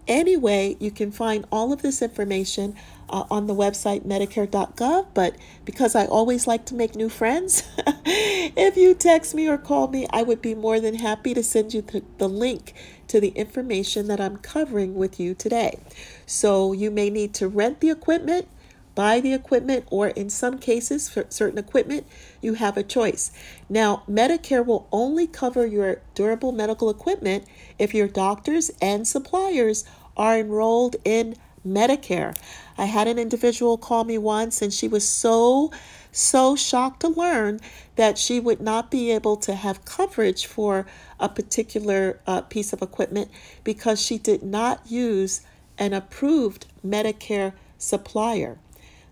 Anyway, 0.07 0.75
you 0.79 0.91
can 0.91 1.11
find 1.11 1.45
all 1.51 1.71
of 1.71 1.81
this 1.81 2.01
information 2.01 2.75
uh, 3.09 3.23
on 3.29 3.47
the 3.47 3.53
website 3.53 4.05
medicare.gov. 4.05 5.07
But 5.13 5.35
because 5.63 5.95
I 5.95 6.05
always 6.05 6.47
like 6.47 6.65
to 6.65 6.75
make 6.75 6.95
new 6.95 7.09
friends, 7.09 7.63
if 8.05 8.75
you 8.75 8.93
text 8.93 9.33
me 9.33 9.47
or 9.47 9.57
call 9.57 9.87
me, 9.87 10.07
I 10.11 10.23
would 10.23 10.41
be 10.41 10.55
more 10.55 10.79
than 10.79 10.95
happy 10.95 11.33
to 11.33 11.43
send 11.43 11.73
you 11.73 11.81
the, 11.81 12.03
the 12.17 12.27
link 12.27 12.73
to 13.07 13.19
the 13.19 13.29
information 13.29 14.07
that 14.07 14.19
I'm 14.21 14.37
covering 14.37 14.95
with 14.95 15.19
you 15.19 15.33
today. 15.33 15.79
So 16.25 16.73
you 16.73 16.91
may 16.91 17.09
need 17.09 17.33
to 17.35 17.47
rent 17.47 17.79
the 17.79 17.89
equipment 17.89 18.47
buy 18.95 19.19
the 19.19 19.33
equipment, 19.33 19.85
or 19.89 20.09
in 20.09 20.29
some 20.29 20.59
cases, 20.59 21.09
for 21.09 21.25
certain 21.29 21.57
equipment, 21.57 22.05
you 22.41 22.55
have 22.55 22.77
a 22.77 22.83
choice. 22.83 23.31
Now, 23.69 24.03
Medicare 24.09 24.65
will 24.65 24.87
only 24.91 25.27
cover 25.27 25.65
your 25.65 26.01
durable 26.13 26.51
medical 26.51 26.89
equipment 26.89 27.45
if 27.79 27.93
your 27.93 28.07
doctors 28.07 28.71
and 28.81 29.07
suppliers 29.07 29.85
are 30.15 30.37
enrolled 30.37 30.95
in 31.03 31.35
Medicare. 31.65 32.37
I 32.77 32.85
had 32.85 33.07
an 33.07 33.17
individual 33.17 33.77
call 33.77 34.03
me 34.03 34.17
once, 34.17 34.61
and 34.61 34.73
she 34.73 34.87
was 34.87 35.07
so, 35.07 35.71
so 36.13 36.55
shocked 36.55 37.01
to 37.01 37.07
learn 37.07 37.59
that 37.95 38.17
she 38.17 38.39
would 38.39 38.61
not 38.61 38.89
be 38.89 39.11
able 39.11 39.35
to 39.37 39.55
have 39.55 39.83
coverage 39.83 40.45
for 40.45 40.85
a 41.19 41.27
particular 41.27 42.19
uh, 42.25 42.41
piece 42.41 42.71
of 42.71 42.81
equipment 42.81 43.29
because 43.63 44.01
she 44.01 44.17
did 44.17 44.43
not 44.43 44.81
use 44.89 45.41
an 45.77 45.91
approved 45.93 46.67
Medicare 46.85 47.53
supplier. 47.77 48.57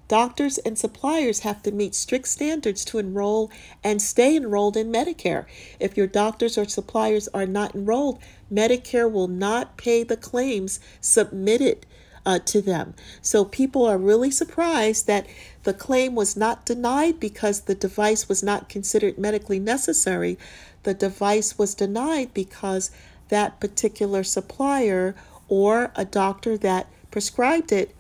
Doctors 0.08 0.58
and 0.58 0.78
suppliers 0.78 1.40
have 1.40 1.64
to 1.64 1.72
meet 1.72 1.96
strict 1.96 2.28
standards 2.28 2.84
to 2.84 2.98
enroll 2.98 3.50
and 3.82 4.02
stay 4.02 4.36
enrolled 4.36 4.76
in 4.76 4.92
Medicare. 4.92 5.46
If 5.80 5.96
your 5.96 6.08
doctors 6.08 6.58
or 6.58 6.68
suppliers 6.68 7.30
are 7.34 7.46
not 7.46 7.74
enrolled, 7.74 8.20
Medicare 8.52 9.10
will 9.10 9.30
not 9.30 9.78
pay 9.78 10.04
the 10.04 10.18
claims 10.18 10.82
submitted 11.00 11.86
uh, 12.26 12.40
to 12.40 12.62
them. 12.62 12.94
So 13.22 13.46
people 13.46 13.86
are 13.86 13.98
really 13.98 14.32
surprised 14.32 15.08
that 15.08 15.26
the 15.64 15.74
claim 15.74 16.16
was 16.16 16.36
not 16.36 16.66
denied 16.66 17.20
because 17.20 17.62
the 17.62 17.76
device 17.76 18.28
was 18.28 18.42
not 18.42 18.70
considered 18.70 19.18
medically 19.18 19.60
necessary. 19.60 20.38
The 20.84 20.94
device 20.94 21.58
was 21.58 21.76
denied 21.76 22.34
because 22.34 22.92
that 23.30 23.60
particular 23.60 24.24
supplier 24.24 25.16
or 25.48 25.92
a 25.96 26.06
doctor 26.06 26.58
that 26.58 26.88
prescribed 27.12 27.72
it 27.72 27.96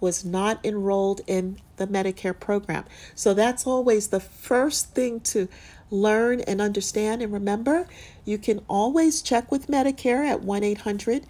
was 0.00 0.24
not 0.24 0.64
enrolled 0.64 1.20
in 1.26 1.58
the 1.76 1.86
Medicare 1.86 2.38
program. 2.38 2.84
So 3.14 3.32
that's 3.32 3.66
always 3.66 4.08
the 4.08 4.20
first 4.20 4.90
thing 4.90 5.20
to 5.20 5.48
learn 5.90 6.40
and 6.40 6.60
understand 6.60 7.22
and 7.22 7.32
remember. 7.32 7.86
You 8.24 8.38
can 8.38 8.60
always 8.68 9.22
check 9.22 9.50
with 9.50 9.68
Medicare 9.68 10.26
at 10.26 10.42
1 10.42 10.62
800 10.62 11.24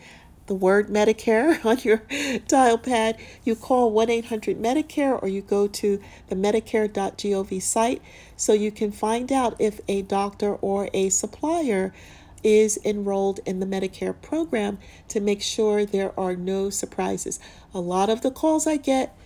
the 0.47 0.55
word 0.55 0.89
Medicare 0.89 1.65
on 1.65 1.79
your 1.79 2.03
dial 2.49 2.79
pad. 2.79 3.17
You 3.45 3.57
call 3.57 3.91
1 3.91 4.11
800 4.11 4.59
Medicare 4.59 5.21
or 5.23 5.29
you 5.29 5.43
go 5.43 5.67
to 5.67 6.01
the 6.29 6.37
Medicare.gov 6.37 7.63
site 7.63 8.03
so 8.37 8.53
you 8.53 8.71
can 8.71 8.93
find 8.93 9.33
out 9.33 9.57
if 9.59 9.81
a 9.89 10.03
doctor 10.03 10.55
or 10.57 10.89
a 10.93 11.09
supplier 11.09 11.93
is 12.43 12.79
enrolled 12.85 13.41
in 13.47 13.59
the 13.59 13.67
Medicare 13.67 14.15
program 14.21 14.79
to 15.09 15.19
make 15.19 15.41
sure 15.41 15.87
there 15.87 16.19
are 16.21 16.37
no 16.37 16.69
surprises. 16.69 17.41
A 17.73 17.81
lot 17.81 18.11
of 18.11 18.21
the 18.21 18.31
calls 18.31 18.67
I 18.67 18.77
get, 18.77 19.17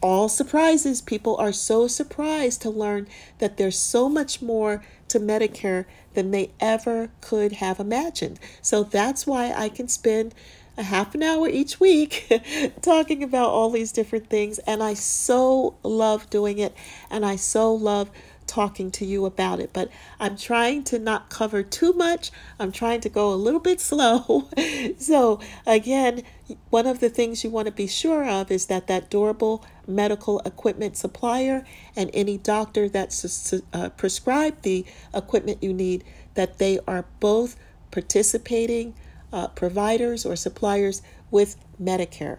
all 0.00 0.28
surprises. 0.28 1.00
People 1.00 1.36
are 1.36 1.52
so 1.52 1.86
surprised 1.88 2.62
to 2.62 2.70
learn 2.70 3.08
that 3.38 3.56
there's 3.56 3.78
so 3.78 4.08
much 4.08 4.42
more 4.42 4.82
to 5.08 5.20
Medicare 5.20 5.86
than 6.14 6.30
they 6.30 6.50
ever 6.60 7.10
could 7.20 7.52
have 7.52 7.80
imagined. 7.80 8.38
So 8.62 8.82
that's 8.82 9.26
why 9.26 9.52
I 9.52 9.68
can 9.68 9.88
spend 9.88 10.34
a 10.78 10.82
half 10.82 11.14
an 11.14 11.22
hour 11.22 11.48
each 11.48 11.80
week 11.80 12.30
talking 12.82 13.22
about 13.22 13.48
all 13.48 13.70
these 13.70 13.92
different 13.92 14.28
things. 14.28 14.58
And 14.60 14.82
I 14.82 14.94
so 14.94 15.76
love 15.82 16.28
doing 16.30 16.58
it. 16.58 16.74
And 17.10 17.24
I 17.24 17.36
so 17.36 17.72
love 17.72 18.10
talking 18.46 18.90
to 18.92 19.04
you 19.04 19.26
about 19.26 19.60
it. 19.60 19.70
But 19.72 19.90
I'm 20.20 20.36
trying 20.36 20.84
to 20.84 20.98
not 20.98 21.30
cover 21.30 21.62
too 21.62 21.92
much. 21.92 22.30
I'm 22.58 22.72
trying 22.72 23.00
to 23.02 23.08
go 23.08 23.32
a 23.32 23.34
little 23.34 23.60
bit 23.60 23.80
slow. 23.80 24.48
so, 24.98 25.40
again, 25.66 26.22
one 26.70 26.86
of 26.86 27.00
the 27.00 27.10
things 27.10 27.42
you 27.42 27.50
want 27.50 27.66
to 27.66 27.72
be 27.72 27.86
sure 27.86 28.24
of 28.24 28.50
is 28.50 28.66
that 28.66 28.86
that 28.86 29.10
durable 29.10 29.64
medical 29.86 30.40
equipment 30.40 30.96
supplier 30.96 31.64
and 31.94 32.10
any 32.12 32.38
doctor 32.38 32.88
that's 32.88 33.52
uh, 33.72 33.88
prescribed 33.90 34.62
the 34.62 34.84
equipment 35.14 35.62
you 35.62 35.72
need 35.72 36.04
that 36.34 36.58
they 36.58 36.78
are 36.86 37.06
both 37.20 37.56
participating 37.90 38.94
uh, 39.32 39.48
providers 39.48 40.24
or 40.24 40.36
suppliers 40.36 41.02
with 41.30 41.56
Medicare. 41.80 42.38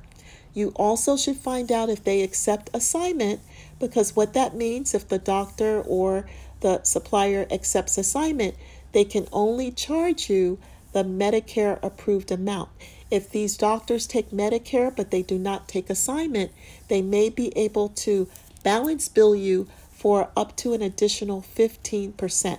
You 0.57 0.69
also 0.75 1.17
should 1.17 1.37
find 1.37 1.71
out 1.71 1.87
if 1.87 2.03
they 2.03 2.23
accept 2.23 2.71
assignment 2.73 3.41
because 3.79 4.15
what 4.15 4.33
that 4.33 4.55
means 4.55 4.95
if 4.95 5.07
the 5.07 5.19
doctor 5.19 5.81
or 5.81 6.25
the 6.61 6.81
supplier 6.81 7.45
accepts 7.51 7.95
assignment, 7.95 8.55
they 8.91 9.03
can 9.03 9.27
only 9.31 9.69
charge 9.69 10.31
you 10.31 10.57
the 10.93 11.03
Medicare 11.03 11.77
approved 11.83 12.31
amount. 12.31 12.69
If 13.11 13.29
these 13.29 13.55
doctors 13.55 14.07
take 14.07 14.31
Medicare 14.31 14.95
but 14.95 15.11
they 15.11 15.21
do 15.21 15.37
not 15.37 15.67
take 15.67 15.91
assignment, 15.91 16.51
they 16.87 17.03
may 17.03 17.29
be 17.29 17.55
able 17.55 17.89
to 17.89 18.27
balance 18.63 19.07
bill 19.09 19.35
you 19.35 19.67
for 19.91 20.31
up 20.35 20.55
to 20.57 20.73
an 20.73 20.81
additional 20.81 21.43
15%. 21.55 22.57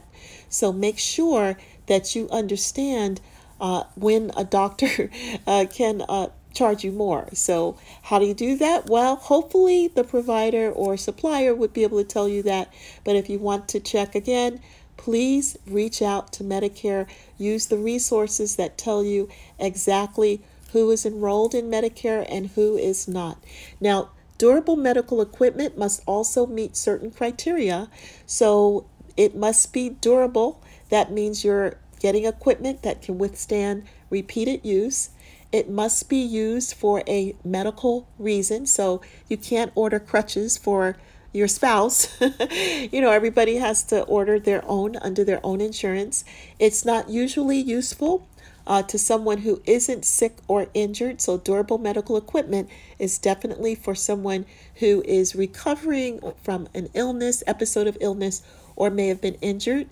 So 0.49 0.73
make 0.73 1.01
sure 1.01 1.59
that 1.87 2.15
you 2.15 2.29
understand 2.31 3.21
uh, 3.61 3.83
when 3.97 4.31
a 4.37 4.45
doctor 4.45 5.11
uh, 5.49 5.65
can 5.69 6.03
uh, 6.09 6.29
charge 6.59 6.83
you 6.83 6.91
more. 6.91 7.29
So, 7.33 7.79
how 8.03 8.19
do 8.19 8.27
you 8.27 8.35
do 8.35 8.57
that? 8.57 8.91
Well, 8.91 9.15
hopefully, 9.15 9.87
the 9.87 10.03
provider 10.03 10.73
or 10.73 10.97
supplier 10.97 11.55
would 11.55 11.73
be 11.73 11.85
able 11.85 11.99
to 11.99 12.05
tell 12.05 12.29
you 12.29 12.43
that. 12.43 12.73
But 13.05 13.15
if 13.15 13.31
you 13.31 13.39
want 13.39 13.69
to 13.69 13.81
check 13.81 14.17
again, 14.17 14.61
please 14.97 15.57
reach 15.67 16.03
out 16.03 16.33
to 16.33 16.43
Medicare. 16.43 17.07
Use 17.39 17.67
the 17.67 17.79
resources 17.79 18.57
that 18.57 18.77
tell 18.77 19.05
you 19.05 19.29
exactly 19.61 20.43
who 20.73 20.91
is 20.91 21.07
enrolled 21.07 21.55
in 21.55 21.71
Medicare 21.71 22.27
and 22.29 22.49
who 22.49 22.77
is 22.77 23.07
not. 23.07 23.43
Now, 23.81 24.11
durable 24.37 24.77
medical 24.77 25.23
equipment 25.23 25.79
must 25.79 26.03
also 26.07 26.45
meet 26.45 26.77
certain 26.77 27.13
criteria. 27.13 27.89
So, 28.27 28.87
it 29.17 29.37
must 29.37 29.73
be 29.73 29.91
durable. 29.91 30.61
That 30.91 31.13
means 31.13 31.45
you're 31.45 31.79
getting 32.01 32.25
equipment 32.25 32.83
that 32.83 33.03
can 33.03 33.19
withstand 33.19 33.85
repeated 34.11 34.65
use. 34.65 35.11
It 35.51 35.71
must 35.71 36.09
be 36.09 36.19
used 36.19 36.75
for 36.75 37.03
a 37.07 37.35
medical 37.45 38.09
reason. 38.19 38.67
So 38.67 39.01
you 39.29 39.37
can't 39.37 39.73
order 39.75 39.99
crutches 39.99 40.59
for 40.59 40.97
your 41.33 41.49
spouse. 41.49 42.21
you 42.51 43.01
know, 43.01 43.11
everybody 43.11 43.57
has 43.57 43.83
to 43.85 44.03
order 44.03 44.39
their 44.39 44.63
own 44.67 44.97
under 44.97 45.25
their 45.25 45.41
own 45.45 45.61
insurance. 45.61 46.25
It's 46.59 46.85
not 46.85 47.09
usually 47.09 47.59
useful 47.59 48.27
uh, 48.67 48.83
to 48.83 48.99
someone 48.99 49.39
who 49.39 49.63
isn't 49.65 50.05
sick 50.05 50.37
or 50.47 50.69
injured. 50.75 51.21
So, 51.21 51.39
durable 51.39 51.79
medical 51.79 52.17
equipment 52.17 52.69
is 52.99 53.19
definitely 53.19 53.75
for 53.75 53.95
someone 53.95 54.45
who 54.77 55.03
is 55.07 55.35
recovering 55.35 56.21
from 56.43 56.69
an 56.75 56.89
illness, 56.95 57.43
episode 57.47 57.87
of 57.87 57.97
illness, 58.01 58.43
or 58.77 58.91
may 58.91 59.09
have 59.09 59.21
been 59.21 59.39
injured. 59.41 59.89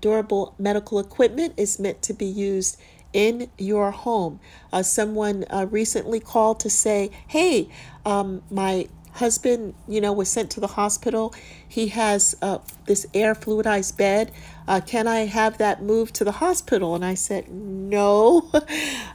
Durable 0.00 0.54
medical 0.58 0.98
equipment 0.98 1.54
is 1.56 1.78
meant 1.78 2.00
to 2.02 2.14
be 2.14 2.24
used 2.24 2.80
in 3.12 3.50
your 3.58 3.90
home. 3.90 4.40
Uh, 4.72 4.82
someone 4.82 5.44
uh, 5.50 5.66
recently 5.70 6.20
called 6.20 6.60
to 6.60 6.70
say, 6.70 7.10
Hey, 7.26 7.68
um, 8.04 8.42
my 8.50 8.86
husband, 9.14 9.74
you 9.88 10.00
know, 10.00 10.12
was 10.12 10.28
sent 10.28 10.50
to 10.52 10.60
the 10.60 10.66
hospital. 10.68 11.34
He 11.68 11.88
has 11.88 12.36
uh, 12.40 12.58
this 12.86 13.06
air 13.12 13.34
fluidized 13.34 13.96
bed. 13.96 14.32
uh, 14.68 14.80
can 14.80 15.08
I 15.08 15.26
have 15.26 15.58
that 15.58 15.82
moved 15.82 16.14
to 16.16 16.24
the 16.24 16.32
hospital? 16.32 16.94
And 16.94 17.04
I 17.04 17.14
said, 17.14 17.48
no. 17.48 18.50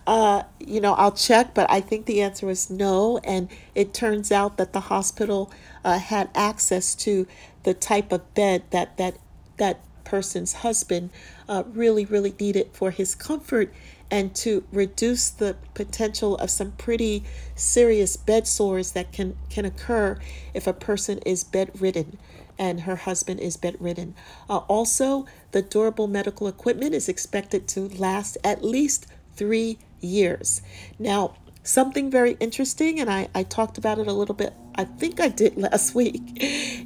Uh, 0.08 0.44
you 0.60 0.80
know, 0.80 0.94
I'll 0.94 1.12
check, 1.12 1.56
but 1.56 1.66
I 1.68 1.82
think 1.82 2.06
the 2.06 2.22
answer 2.22 2.46
was 2.46 2.70
no. 2.70 3.18
And 3.24 3.50
it 3.74 3.92
turns 3.92 4.32
out 4.32 4.58
that 4.58 4.72
the 4.72 4.82
hospital 4.82 5.52
uh, 5.84 5.98
had 5.98 6.30
access 6.36 6.94
to 6.96 7.25
the 7.64 7.74
type 7.74 8.12
of 8.12 8.32
bed 8.36 8.62
that 8.70 8.98
that 8.98 9.18
that 9.58 9.80
person's 10.05 10.53
husband 10.53 11.09
uh, 11.50 11.63
really, 11.67 12.05
really 12.05 12.33
needed 12.39 12.69
for 12.71 12.91
his 12.91 13.15
comfort 13.15 13.74
and 14.12 14.35
to 14.35 14.63
reduce 14.71 15.29
the 15.29 15.55
potential 15.74 16.38
of 16.38 16.50
some 16.50 16.71
pretty 16.74 17.24
serious 17.55 18.15
bed 18.15 18.47
sores 18.47 18.91
that 18.91 19.12
can, 19.12 19.35
can 19.50 19.65
occur 19.65 20.17
if 20.53 20.67
a 20.67 20.74
person 20.74 21.17
is 21.25 21.43
bedridden 21.43 22.17
and 22.57 22.81
her 22.81 22.95
husband 22.95 23.39
is 23.39 23.57
bedridden. 23.57 24.15
Uh, 24.50 24.57
also, 24.69 25.25
the 25.51 25.62
durable 25.62 26.07
medical 26.07 26.47
equipment 26.47 26.93
is 26.93 27.09
expected 27.09 27.67
to 27.67 27.89
last 27.97 28.38
at 28.43 28.63
least 28.63 29.07
three 29.35 29.77
years. 30.00 30.62
Now, 30.97 31.35
something 31.63 32.09
very 32.09 32.38
interesting, 32.39 33.00
and 33.00 33.09
I, 33.09 33.27
I 33.35 33.43
talked 33.43 33.77
about 33.77 34.00
it 34.00 34.07
a 34.07 34.13
little 34.13 34.35
bit, 34.35 34.53
I 34.75 34.85
think 34.85 35.19
I 35.19 35.27
did 35.29 35.57
last 35.57 35.95
week. 35.95 36.21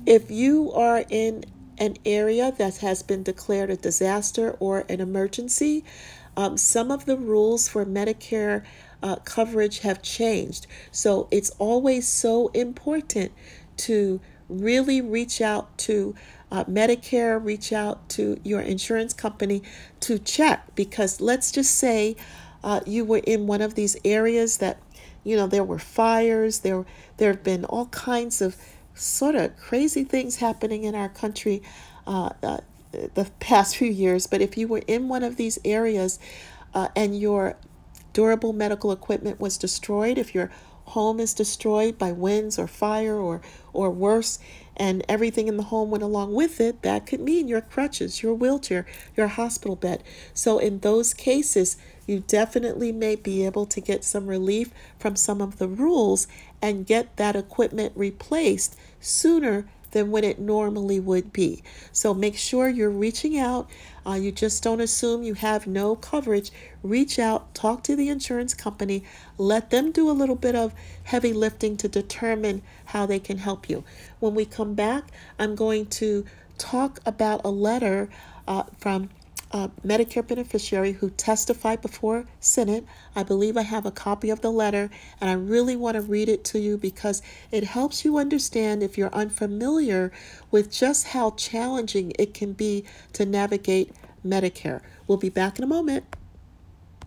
If 0.05 0.31
you 0.31 0.71
are 0.71 1.03
in 1.09 1.43
an 1.79 1.97
area 2.05 2.51
that 2.57 2.77
has 2.77 3.01
been 3.03 3.23
declared 3.23 3.69
a 3.69 3.75
disaster 3.75 4.55
or 4.59 4.85
an 4.89 4.99
emergency, 4.99 5.83
um, 6.35 6.57
some 6.57 6.91
of 6.91 7.05
the 7.05 7.17
rules 7.17 7.67
for 7.67 7.85
Medicare 7.85 8.63
uh, 9.01 9.15
coverage 9.17 9.79
have 9.79 10.01
changed. 10.01 10.67
So 10.91 11.27
it's 11.31 11.49
always 11.51 12.07
so 12.07 12.49
important 12.49 13.31
to 13.77 14.19
really 14.49 14.99
reach 14.99 15.41
out 15.41 15.77
to 15.77 16.15
uh, 16.51 16.63
Medicare, 16.65 17.43
reach 17.43 17.71
out 17.71 18.09
to 18.09 18.39
your 18.43 18.59
insurance 18.61 19.13
company 19.13 19.61
to 20.01 20.17
check 20.17 20.75
because 20.75 21.21
let's 21.21 21.51
just 21.51 21.75
say 21.75 22.15
uh, 22.63 22.81
you 22.85 23.05
were 23.05 23.21
in 23.25 23.47
one 23.47 23.61
of 23.61 23.75
these 23.75 23.95
areas 24.03 24.57
that 24.57 24.79
you 25.23 25.35
know 25.35 25.47
there 25.47 25.63
were 25.63 25.79
fires 25.79 26.59
there 26.59 26.85
there 27.17 27.31
have 27.31 27.43
been 27.43 27.65
all 27.65 27.85
kinds 27.87 28.41
of 28.41 28.55
sort 28.99 29.35
of 29.35 29.55
crazy 29.57 30.03
things 30.03 30.37
happening 30.37 30.83
in 30.83 30.95
our 30.95 31.09
country 31.09 31.61
uh, 32.05 32.29
uh, 32.43 32.57
the 32.91 33.29
past 33.39 33.77
few 33.77 33.91
years, 33.91 34.27
but 34.27 34.41
if 34.41 34.57
you 34.57 34.67
were 34.67 34.81
in 34.87 35.07
one 35.07 35.23
of 35.23 35.35
these 35.35 35.59
areas 35.63 36.19
uh, 36.73 36.87
and 36.95 37.19
your 37.19 37.55
durable 38.13 38.51
medical 38.51 38.91
equipment 38.91 39.39
was 39.39 39.57
destroyed, 39.57 40.17
if 40.17 40.33
your 40.33 40.49
home 40.89 41.19
is 41.19 41.35
destroyed 41.35 41.97
by 41.99 42.11
winds 42.11 42.57
or 42.57 42.67
fire 42.67 43.15
or 43.15 43.41
or 43.73 43.91
worse 43.91 44.39
and 44.75 45.05
everything 45.07 45.47
in 45.47 45.55
the 45.55 45.63
home 45.63 45.91
went 45.91 46.03
along 46.03 46.33
with 46.33 46.59
it 46.59 46.81
that 46.81 47.05
could 47.05 47.19
mean 47.19 47.47
your 47.47 47.61
crutches 47.61 48.23
your 48.23 48.33
wheelchair 48.33 48.87
your 49.15 49.27
hospital 49.27 49.75
bed. 49.75 50.03
So 50.33 50.57
in 50.57 50.79
those 50.79 51.13
cases 51.13 51.77
you 52.09 52.23
definitely 52.27 52.91
may 52.91 53.15
be 53.15 53.45
able 53.45 53.67
to 53.67 53.79
get 53.79 54.03
some 54.03 54.25
relief 54.25 54.71
from 54.97 55.15
some 55.15 55.41
of 55.41 55.59
the 55.59 55.67
rules 55.67 56.27
and 56.61 56.87
get 56.87 57.15
that 57.17 57.35
equipment 57.35 57.93
replaced 57.95 58.75
sooner 58.99 59.67
than 59.91 60.11
what 60.11 60.23
it 60.23 60.39
normally 60.39 60.99
would 60.99 61.31
be. 61.31 61.63
So 61.91 62.13
make 62.13 62.35
sure 62.35 62.67
you're 62.67 62.89
reaching 62.89 63.37
out. 63.37 63.69
Uh, 64.05 64.13
you 64.13 64.31
just 64.31 64.63
don't 64.63 64.81
assume 64.81 65.23
you 65.23 65.35
have 65.35 65.67
no 65.67 65.95
coverage. 65.95 66.51
Reach 66.81 67.19
out, 67.19 67.53
talk 67.53 67.83
to 67.83 67.95
the 67.95 68.09
insurance 68.09 68.53
company, 68.53 69.03
let 69.37 69.69
them 69.69 69.91
do 69.91 70.09
a 70.09 70.11
little 70.11 70.35
bit 70.35 70.55
of 70.55 70.73
heavy 71.03 71.33
lifting 71.33 71.77
to 71.77 71.87
determine 71.87 72.61
how 72.85 73.05
they 73.05 73.19
can 73.19 73.37
help 73.37 73.69
you. 73.69 73.83
When 74.19 74.33
we 74.33 74.45
come 74.45 74.73
back, 74.73 75.05
I'm 75.37 75.55
going 75.55 75.85
to 75.87 76.25
talk 76.57 76.99
about 77.05 77.41
a 77.43 77.49
letter 77.49 78.09
uh, 78.47 78.63
from 78.79 79.09
a 79.51 79.69
Medicare 79.85 80.27
beneficiary 80.27 80.93
who 80.93 81.09
testified 81.09 81.81
before 81.81 82.25
Senate. 82.39 82.85
I 83.15 83.23
believe 83.23 83.57
I 83.57 83.63
have 83.63 83.85
a 83.85 83.91
copy 83.91 84.29
of 84.29 84.41
the 84.41 84.51
letter, 84.51 84.89
and 85.19 85.29
I 85.29 85.33
really 85.33 85.75
want 85.75 85.95
to 85.95 86.01
read 86.01 86.29
it 86.29 86.43
to 86.45 86.59
you 86.59 86.77
because 86.77 87.21
it 87.51 87.63
helps 87.63 88.05
you 88.05 88.17
understand 88.17 88.83
if 88.83 88.97
you're 88.97 89.13
unfamiliar 89.13 90.11
with 90.51 90.71
just 90.71 91.07
how 91.07 91.31
challenging 91.31 92.13
it 92.19 92.33
can 92.33 92.53
be 92.53 92.85
to 93.13 93.25
navigate 93.25 93.91
Medicare. 94.25 94.81
We'll 95.07 95.17
be 95.17 95.29
back 95.29 95.57
in 95.57 95.63
a 95.63 95.67
moment. 95.67 96.05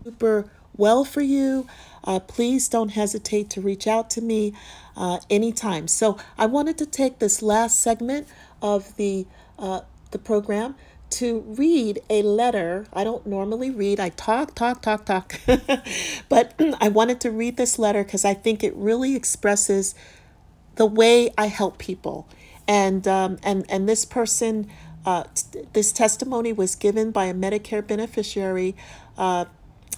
Super 0.05 0.51
well 0.77 1.05
for 1.05 1.21
you. 1.21 1.67
Uh, 2.05 2.19
please 2.19 2.69
don't 2.69 2.91
hesitate 2.91 3.51
to 3.51 3.61
reach 3.61 3.87
out 3.87 4.11
to 4.11 4.21
me 4.21 4.53
uh, 4.97 5.21
anytime. 5.31 5.87
So 5.87 6.19
I 6.37 6.47
wanted 6.47 6.77
to 6.79 6.87
take 6.87 7.21
this 7.21 7.43
last 7.43 7.81
segment 7.81 8.27
of 8.61 8.97
the 8.97 9.27
uh, 9.59 9.83
the 10.11 10.19
program 10.19 10.75
to 11.13 11.41
read 11.41 12.01
a 12.11 12.23
letter. 12.23 12.87
I 12.93 13.05
don't 13.05 13.27
normally 13.27 13.71
read, 13.71 14.01
I 14.01 14.11
talk, 14.11 14.55
talk, 14.55 14.83
talk, 14.83 15.05
talk. 15.05 15.41
but 16.29 16.55
I 16.81 16.89
wanted 16.89 17.21
to 17.23 17.31
read 17.31 17.57
this 17.57 17.79
letter 17.79 18.05
because 18.05 18.25
I 18.25 18.35
think 18.35 18.65
it 18.65 18.75
really 18.75 19.15
expresses 19.15 19.95
the 20.77 20.87
way 20.87 21.33
I 21.37 21.47
help 21.47 21.79
people. 21.79 22.27
And, 22.67 23.07
um, 23.07 23.39
and, 23.43 23.67
and 23.69 23.89
this 23.89 24.05
person, 24.05 24.71
uh, 25.05 25.25
t- 25.35 25.63
this 25.73 25.93
testimony 25.93 26.53
was 26.53 26.75
given 26.75 27.11
by 27.11 27.27
a 27.27 27.35
Medicare 27.35 27.87
beneficiary 27.87 28.75
uh, 29.19 29.45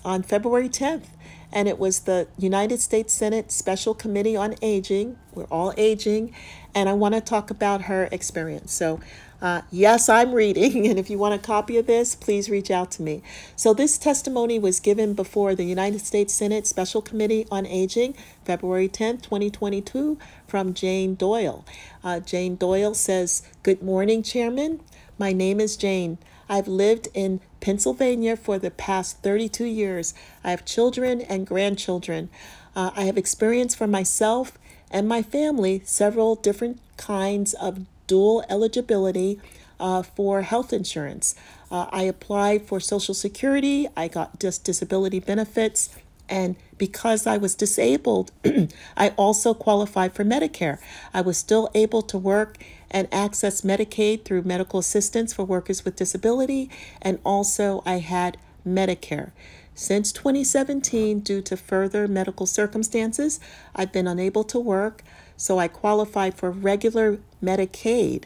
on 0.04 0.22
February 0.22 0.68
10th. 0.68 1.06
And 1.52 1.68
it 1.68 1.78
was 1.78 2.00
the 2.00 2.26
United 2.36 2.80
States 2.80 3.14
Senate 3.14 3.52
Special 3.52 3.94
Committee 3.94 4.36
on 4.36 4.56
Aging. 4.60 5.16
We're 5.34 5.44
all 5.44 5.72
aging. 5.76 6.34
And 6.74 6.88
I 6.88 6.94
want 6.94 7.14
to 7.14 7.20
talk 7.20 7.50
about 7.50 7.82
her 7.82 8.08
experience. 8.10 8.72
So 8.72 8.98
uh, 9.44 9.60
yes, 9.70 10.08
I'm 10.08 10.32
reading, 10.32 10.86
and 10.88 10.98
if 10.98 11.10
you 11.10 11.18
want 11.18 11.34
a 11.34 11.38
copy 11.38 11.76
of 11.76 11.86
this, 11.86 12.14
please 12.14 12.48
reach 12.48 12.70
out 12.70 12.90
to 12.92 13.02
me. 13.02 13.22
So, 13.56 13.74
this 13.74 13.98
testimony 13.98 14.58
was 14.58 14.80
given 14.80 15.12
before 15.12 15.54
the 15.54 15.64
United 15.64 16.00
States 16.00 16.32
Senate 16.32 16.66
Special 16.66 17.02
Committee 17.02 17.46
on 17.50 17.66
Aging, 17.66 18.14
February 18.46 18.88
10th, 18.88 19.20
2022, 19.20 20.16
from 20.48 20.72
Jane 20.72 21.14
Doyle. 21.14 21.66
Uh, 22.02 22.20
Jane 22.20 22.56
Doyle 22.56 22.94
says, 22.94 23.42
Good 23.62 23.82
morning, 23.82 24.22
Chairman. 24.22 24.80
My 25.18 25.34
name 25.34 25.60
is 25.60 25.76
Jane. 25.76 26.16
I've 26.48 26.66
lived 26.66 27.08
in 27.12 27.42
Pennsylvania 27.60 28.38
for 28.38 28.58
the 28.58 28.70
past 28.70 29.18
32 29.18 29.66
years. 29.66 30.14
I 30.42 30.52
have 30.52 30.64
children 30.64 31.20
and 31.20 31.46
grandchildren. 31.46 32.30
Uh, 32.74 32.92
I 32.96 33.02
have 33.02 33.18
experienced 33.18 33.76
for 33.76 33.86
myself 33.86 34.56
and 34.90 35.06
my 35.06 35.20
family 35.20 35.82
several 35.84 36.34
different 36.34 36.80
kinds 36.96 37.52
of 37.52 37.84
dual 38.06 38.44
eligibility 38.48 39.40
uh, 39.80 40.02
for 40.02 40.42
health 40.42 40.72
insurance. 40.72 41.34
Uh, 41.70 41.86
I 41.90 42.02
applied 42.02 42.66
for 42.66 42.80
Social 42.80 43.14
Security, 43.14 43.88
I 43.96 44.08
got 44.08 44.38
dis- 44.38 44.58
disability 44.58 45.20
benefits, 45.20 45.94
and 46.28 46.56
because 46.78 47.26
I 47.26 47.36
was 47.36 47.54
disabled, 47.54 48.32
I 48.96 49.10
also 49.16 49.52
qualified 49.54 50.14
for 50.14 50.24
Medicare. 50.24 50.78
I 51.12 51.20
was 51.20 51.36
still 51.36 51.70
able 51.74 52.02
to 52.02 52.16
work 52.16 52.58
and 52.90 53.08
access 53.12 53.62
Medicaid 53.62 54.24
through 54.24 54.42
medical 54.42 54.78
assistance 54.78 55.34
for 55.34 55.44
workers 55.44 55.84
with 55.84 55.96
disability, 55.96 56.70
and 57.02 57.18
also 57.24 57.82
I 57.84 57.98
had 57.98 58.38
Medicare. 58.66 59.32
Since 59.74 60.12
2017, 60.12 61.20
due 61.20 61.42
to 61.42 61.56
further 61.56 62.06
medical 62.06 62.46
circumstances, 62.46 63.40
I've 63.74 63.92
been 63.92 64.06
unable 64.06 64.44
to 64.44 64.58
work. 64.58 65.02
So 65.36 65.58
I 65.58 65.68
qualified 65.68 66.34
for 66.34 66.50
regular 66.50 67.18
Medicaid. 67.42 68.24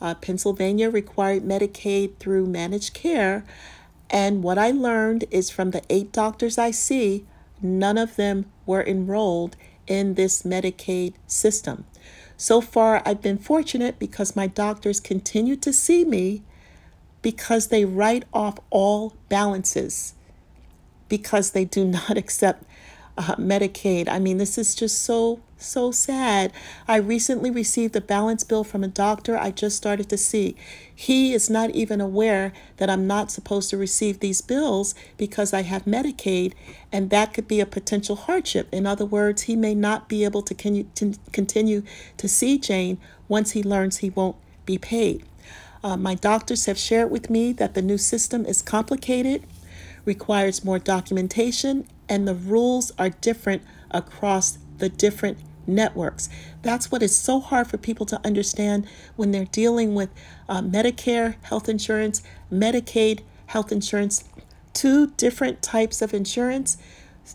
Uh, 0.00 0.14
Pennsylvania 0.14 0.90
required 0.90 1.42
Medicaid 1.42 2.18
through 2.18 2.46
managed 2.46 2.94
care. 2.94 3.44
And 4.10 4.42
what 4.42 4.58
I 4.58 4.70
learned 4.70 5.24
is 5.30 5.50
from 5.50 5.70
the 5.70 5.82
eight 5.90 6.12
doctors 6.12 6.56
I 6.58 6.70
see, 6.70 7.26
none 7.60 7.98
of 7.98 8.16
them 8.16 8.46
were 8.64 8.82
enrolled 8.82 9.56
in 9.86 10.14
this 10.14 10.42
Medicaid 10.42 11.14
system. 11.26 11.84
So 12.36 12.60
far, 12.60 13.02
I've 13.04 13.20
been 13.20 13.38
fortunate 13.38 13.98
because 13.98 14.36
my 14.36 14.46
doctors 14.46 15.00
continue 15.00 15.56
to 15.56 15.72
see 15.72 16.04
me 16.04 16.42
because 17.20 17.66
they 17.66 17.84
write 17.84 18.24
off 18.32 18.58
all 18.70 19.14
balances 19.28 20.14
because 21.08 21.50
they 21.50 21.64
do 21.64 21.84
not 21.98 22.16
accept 22.16 22.64
uh, 23.16 23.34
Medicaid. 23.36 24.08
I 24.08 24.18
mean, 24.18 24.38
this 24.38 24.56
is 24.56 24.74
just 24.74 25.02
so, 25.02 25.40
so 25.58 25.90
sad. 25.90 26.52
I 26.86 26.96
recently 26.96 27.50
received 27.50 27.96
a 27.96 28.00
balance 28.00 28.44
bill 28.44 28.64
from 28.64 28.84
a 28.84 28.88
doctor 28.88 29.36
I 29.36 29.50
just 29.50 29.76
started 29.76 30.08
to 30.10 30.16
see. 30.18 30.56
He 30.94 31.32
is 31.32 31.50
not 31.50 31.70
even 31.70 32.00
aware 32.00 32.52
that 32.76 32.90
I'm 32.90 33.06
not 33.06 33.30
supposed 33.30 33.70
to 33.70 33.76
receive 33.76 34.20
these 34.20 34.40
bills 34.40 34.94
because 35.16 35.52
I 35.52 35.62
have 35.62 35.84
Medicaid, 35.84 36.54
and 36.92 37.10
that 37.10 37.34
could 37.34 37.48
be 37.48 37.60
a 37.60 37.66
potential 37.66 38.16
hardship. 38.16 38.68
In 38.72 38.86
other 38.86 39.04
words, 39.04 39.42
he 39.42 39.56
may 39.56 39.74
not 39.74 40.08
be 40.08 40.24
able 40.24 40.42
to, 40.42 40.54
continue 40.54 41.82
to 42.16 42.28
see 42.28 42.58
Jane 42.58 42.98
once 43.28 43.52
he 43.52 43.62
learns 43.62 43.98
he 43.98 44.10
won't 44.10 44.36
be 44.64 44.78
paid. 44.78 45.24
Uh, 45.82 45.96
my 45.96 46.14
doctors 46.14 46.66
have 46.66 46.78
shared 46.78 47.10
with 47.10 47.30
me 47.30 47.52
that 47.52 47.74
the 47.74 47.82
new 47.82 47.98
system 47.98 48.44
is 48.44 48.62
complicated, 48.62 49.44
requires 50.04 50.64
more 50.64 50.78
documentation, 50.78 51.86
and 52.08 52.26
the 52.26 52.34
rules 52.34 52.90
are 52.98 53.10
different 53.10 53.62
across 53.90 54.58
the 54.78 54.88
different 54.88 55.38
networks. 55.68 56.28
That's 56.62 56.90
what 56.90 57.02
is 57.02 57.14
so 57.14 57.40
hard 57.40 57.68
for 57.68 57.76
people 57.76 58.06
to 58.06 58.20
understand 58.24 58.86
when 59.16 59.30
they're 59.30 59.44
dealing 59.44 59.94
with 59.94 60.10
uh, 60.48 60.62
Medicare, 60.62 61.36
health 61.42 61.68
insurance, 61.68 62.22
Medicaid, 62.50 63.20
health 63.46 63.70
insurance, 63.70 64.24
two 64.72 65.08
different 65.16 65.62
types 65.62 66.02
of 66.02 66.14
insurance. 66.14 66.78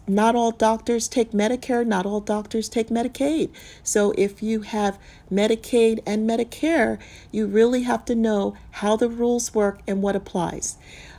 Not 0.08 0.36
all 0.36 0.52
doctors 0.52 1.08
take 1.08 1.32
Medicare, 1.32 1.86
not 1.86 2.06
all 2.06 2.20
doctors 2.20 2.68
take 2.68 2.88
Medicaid. 2.90 3.52
So 3.84 4.12
if 4.18 4.42
you 4.42 4.62
have 4.62 4.98
Medicaid 5.32 6.02
and 6.06 6.28
Medicare, 6.28 6.98
you 7.32 7.46
really 7.46 7.84
have 7.84 8.04
to 8.06 8.16
know 8.16 8.56
how 8.72 8.96
the 8.96 9.08
rules 9.08 9.54
work 9.54 9.82
and 9.88 10.02
what 10.02 10.16
applies. 10.16 10.78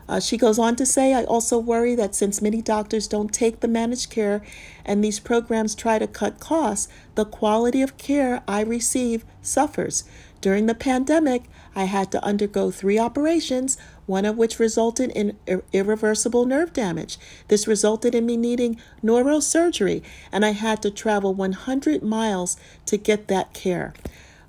Uh, 0.08 0.20
she 0.20 0.36
goes 0.36 0.58
on 0.58 0.76
to 0.76 0.86
say, 0.86 1.14
I 1.14 1.24
also 1.24 1.58
worry 1.58 1.94
that 1.94 2.14
since 2.14 2.42
many 2.42 2.60
doctors 2.60 3.08
don't 3.08 3.32
take 3.32 3.60
the 3.60 3.68
managed 3.68 4.10
care 4.10 4.42
and 4.84 5.02
these 5.02 5.18
programs 5.18 5.74
try 5.74 5.98
to 5.98 6.06
cut 6.06 6.40
costs, 6.40 6.88
the 7.14 7.24
quality 7.24 7.80
of 7.82 7.96
care 7.96 8.42
I 8.46 8.62
receive 8.62 9.24
suffers. 9.40 10.04
During 10.40 10.66
the 10.66 10.74
pandemic, 10.74 11.44
I 11.74 11.84
had 11.84 12.12
to 12.12 12.22
undergo 12.22 12.70
three 12.70 12.98
operations, 12.98 13.78
one 14.04 14.26
of 14.26 14.36
which 14.36 14.58
resulted 14.58 15.10
in 15.12 15.38
ir- 15.46 15.64
irreversible 15.72 16.44
nerve 16.44 16.74
damage. 16.74 17.18
This 17.48 17.66
resulted 17.66 18.14
in 18.14 18.26
me 18.26 18.36
needing 18.36 18.78
neurosurgery, 19.02 20.02
and 20.30 20.44
I 20.44 20.50
had 20.50 20.82
to 20.82 20.90
travel 20.90 21.32
100 21.32 22.02
miles 22.02 22.58
to 22.84 22.98
get 22.98 23.28
that 23.28 23.54
care. 23.54 23.94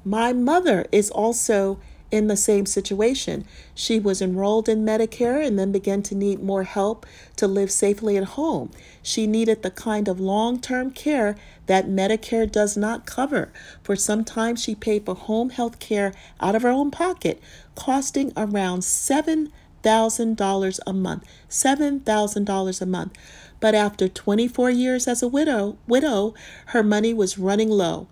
My 0.04 0.34
mother 0.34 0.86
is 0.92 1.10
also 1.10 1.80
in 2.12 2.28
the 2.28 2.38
same 2.38 2.66
situation. 2.66 3.46
She 3.74 4.00
was 4.00 4.22
enrolled 4.22 4.70
in 4.70 4.86
Medicare 4.86 5.46
and 5.46 5.58
then 5.58 5.72
began 5.72 6.02
to 6.04 6.16
need 6.16 6.42
more 6.42 6.64
help 6.64 7.06
to 7.38 7.48
live 7.48 7.72
safely 7.72 8.18
at 8.18 8.24
home. 8.24 8.72
She 9.02 9.28
needed 9.28 9.64
the 9.64 9.72
kind 9.72 10.08
of 10.08 10.20
long 10.20 10.60
term 10.60 10.92
care 10.92 11.36
that 11.66 11.88
Medicare 11.88 12.52
does 12.52 12.78
not 12.78 13.06
cover. 13.06 13.52
For 13.84 13.96
some 13.96 14.24
time, 14.24 14.56
she 14.56 14.76
paid 14.76 15.06
for 15.06 15.16
home 15.16 15.50
health 15.50 15.80
care 15.80 16.14
out 16.40 16.56
of 16.56 16.62
her 16.62 16.70
own 16.70 16.92
pocket, 16.92 17.42
costing 17.76 18.32
around 18.38 18.82
$7,000 18.82 20.80
a 20.86 20.94
month. 20.94 21.24
$7,000 21.50 22.82
a 22.82 22.86
month. 22.86 23.14
But 23.60 23.74
after 23.74 24.08
24 24.08 24.70
years 24.70 25.08
as 25.08 25.24
a 25.24 25.28
widow, 25.28 25.78
widow, 25.88 26.34
her 26.68 26.84
money 26.84 27.14
was 27.14 27.40
running 27.40 27.70
low. 27.70 28.08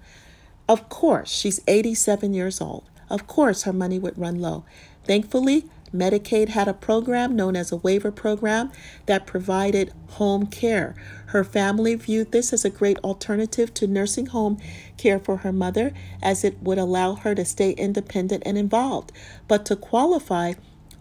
Of 0.67 0.89
course, 0.89 1.29
she's 1.29 1.59
87 1.67 2.33
years 2.33 2.61
old. 2.61 2.85
Of 3.13 3.27
course, 3.27 3.61
her 3.61 3.73
money 3.73 3.99
would 3.99 4.17
run 4.17 4.41
low. 4.41 4.65
Thankfully, 5.05 5.65
Medicaid 5.93 6.49
had 6.49 6.67
a 6.67 6.73
program 6.73 7.35
known 7.35 7.55
as 7.55 7.71
a 7.71 7.75
waiver 7.77 8.11
program 8.11 8.71
that 9.05 9.27
provided 9.27 9.93
home 10.13 10.47
care. 10.47 10.95
Her 11.27 11.43
family 11.43 11.93
viewed 11.93 12.31
this 12.31 12.51
as 12.53 12.65
a 12.65 12.71
great 12.71 12.97
alternative 13.03 13.71
to 13.75 13.85
nursing 13.85 14.25
home 14.25 14.57
care 14.97 15.19
for 15.19 15.37
her 15.37 15.53
mother, 15.53 15.93
as 16.23 16.43
it 16.43 16.63
would 16.63 16.79
allow 16.79 17.13
her 17.13 17.35
to 17.35 17.45
stay 17.45 17.73
independent 17.73 18.41
and 18.47 18.57
involved. 18.57 19.11
But 19.47 19.63
to 19.67 19.75
qualify, 19.75 20.53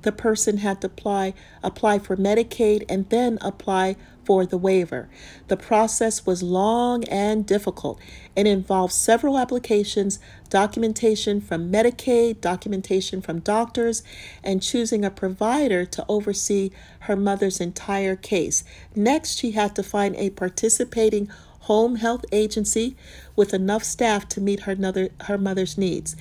the 0.03 0.13
person 0.13 0.59
had 0.59 0.83
to 0.83 0.89
apply 0.89 1.33
apply 1.63 1.99
for 1.99 2.17
Medicaid 2.17 2.85
and 2.91 3.09
then 3.09 3.39
apply 3.41 3.97
for 4.25 4.47
the 4.47 4.59
waiver. 4.59 5.09
The 5.49 5.57
process 5.57 6.25
was 6.25 6.43
long 6.43 7.05
and 7.05 7.47
difficult. 7.47 7.99
It 8.37 8.47
involved 8.47 8.93
several 8.93 9.39
applications, 9.39 10.19
documentation 10.49 11.41
from 11.41 11.71
Medicaid, 11.71 12.41
documentation 12.41 13.21
from 13.21 13.41
doctors, 13.41 14.03
and 14.43 14.63
choosing 14.63 15.05
a 15.05 15.11
provider 15.11 15.85
to 15.87 16.05
oversee 16.09 16.71
her 17.01 17.17
mother's 17.17 17.61
entire 17.61 18.17
case. 18.17 18.65
Next, 18.95 19.39
she 19.39 19.53
had 19.53 19.75
to 19.77 19.83
find 19.83 20.17
a 20.17 20.31
participating 20.31 21.29
home 21.61 21.97
health 21.97 22.25
agency 22.33 22.97
with 23.37 23.55
enough 23.55 23.85
staff 23.85 24.29
to 24.29 24.41
meet 24.41 24.61
her, 24.61 24.75
mother, 24.75 25.11
her 25.23 25.39
mother's 25.39 25.79
needs. 25.79 26.17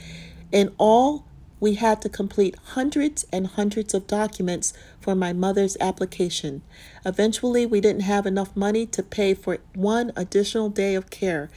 In 0.51 0.73
all, 0.77 1.25
we 1.59 1.75
had 1.75 2.01
to 2.01 2.09
complete 2.09 2.55
hundreds 2.73 3.25
and 3.31 3.47
hundreds 3.47 3.93
of 3.93 4.07
documents 4.07 4.73
for 5.01 5.15
my 5.15 5.33
mother's 5.33 5.75
application. 5.81 6.61
Eventually, 7.05 7.65
we 7.65 7.81
didn't 7.81 8.03
have 8.03 8.25
enough 8.25 8.55
money 8.55 8.85
to 8.85 9.03
pay 9.03 9.33
for 9.33 9.57
one 9.73 10.13
additional 10.15 10.69
day 10.69 10.95
of 10.95 11.09
care. 11.09 11.49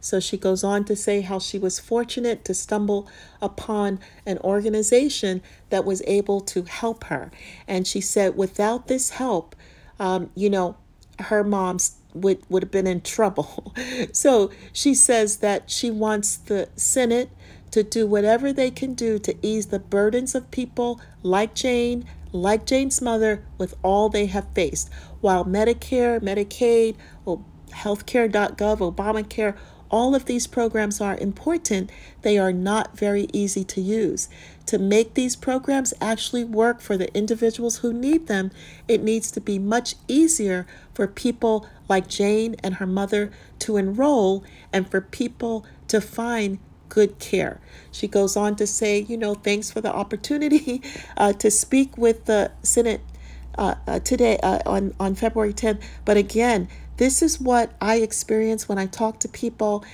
So 0.00 0.20
she 0.20 0.36
goes 0.36 0.62
on 0.62 0.84
to 0.84 0.96
say 0.96 1.20
how 1.20 1.38
she 1.38 1.58
was 1.58 1.80
fortunate 1.80 2.44
to 2.44 2.54
stumble 2.54 3.08
upon 3.42 3.98
an 4.24 4.38
organization 4.38 5.42
that 5.70 5.84
was 5.84 6.02
able 6.06 6.40
to 6.42 6.62
help 6.62 7.04
her. 7.04 7.30
And 7.66 7.86
she 7.86 8.00
said, 8.00 8.36
without 8.36 8.88
this 8.88 9.10
help, 9.10 9.56
um, 9.98 10.30
you 10.34 10.48
know, 10.48 10.76
her 11.18 11.42
mom's 11.42 11.96
would, 12.14 12.42
would 12.48 12.62
have 12.62 12.70
been 12.70 12.86
in 12.86 13.00
trouble. 13.00 13.74
so 14.12 14.50
she 14.72 14.94
says 14.94 15.38
that 15.38 15.70
she 15.70 15.90
wants 15.90 16.36
the 16.36 16.68
Senate 16.76 17.30
to 17.72 17.82
do 17.82 18.06
whatever 18.06 18.52
they 18.52 18.70
can 18.70 18.94
do 18.94 19.18
to 19.18 19.34
ease 19.42 19.66
the 19.66 19.78
burdens 19.78 20.34
of 20.34 20.50
people 20.50 21.00
like 21.22 21.54
Jane, 21.54 22.06
like 22.36 22.66
Jane's 22.66 23.02
mother, 23.02 23.42
with 23.58 23.74
all 23.82 24.08
they 24.08 24.26
have 24.26 24.46
faced. 24.54 24.90
While 25.20 25.44
Medicare, 25.44 26.20
Medicaid, 26.20 26.96
oh, 27.26 27.32
or 27.32 27.44
healthcare.gov, 27.70 28.56
Obamacare, 28.78 29.56
all 29.90 30.14
of 30.14 30.24
these 30.24 30.46
programs 30.46 31.00
are 31.00 31.16
important, 31.18 31.90
they 32.22 32.38
are 32.38 32.52
not 32.52 32.98
very 32.98 33.28
easy 33.32 33.64
to 33.64 33.80
use. 33.80 34.28
To 34.66 34.78
make 34.78 35.14
these 35.14 35.36
programs 35.36 35.94
actually 36.00 36.44
work 36.44 36.80
for 36.80 36.96
the 36.96 37.14
individuals 37.16 37.78
who 37.78 37.92
need 37.92 38.26
them, 38.26 38.50
it 38.88 39.02
needs 39.02 39.30
to 39.32 39.40
be 39.40 39.58
much 39.58 39.94
easier 40.08 40.66
for 40.92 41.06
people 41.06 41.68
like 41.88 42.08
Jane 42.08 42.56
and 42.64 42.74
her 42.76 42.86
mother 42.86 43.30
to 43.60 43.76
enroll 43.76 44.42
and 44.72 44.90
for 44.90 45.00
people 45.00 45.64
to 45.88 46.00
find 46.00 46.58
good 46.88 47.18
care. 47.18 47.60
She 47.90 48.08
goes 48.08 48.36
on 48.36 48.56
to 48.56 48.66
say, 48.66 49.00
you 49.00 49.16
know, 49.16 49.34
thanks 49.34 49.70
for 49.70 49.80
the 49.80 49.92
opportunity 49.92 50.82
uh, 51.16 51.32
to 51.34 51.50
speak 51.50 51.96
with 51.96 52.26
the 52.26 52.52
Senate 52.62 53.00
uh, 53.58 53.74
uh, 53.86 54.00
today 54.00 54.38
uh, 54.42 54.60
on, 54.66 54.94
on 55.00 55.14
February 55.14 55.54
10th. 55.54 55.82
But 56.04 56.16
again, 56.16 56.68
this 56.96 57.22
is 57.22 57.40
what 57.40 57.72
I 57.80 57.96
experience 57.96 58.68
when 58.68 58.78
I 58.78 58.86
talk 58.86 59.20
to 59.20 59.28
people. 59.28 59.84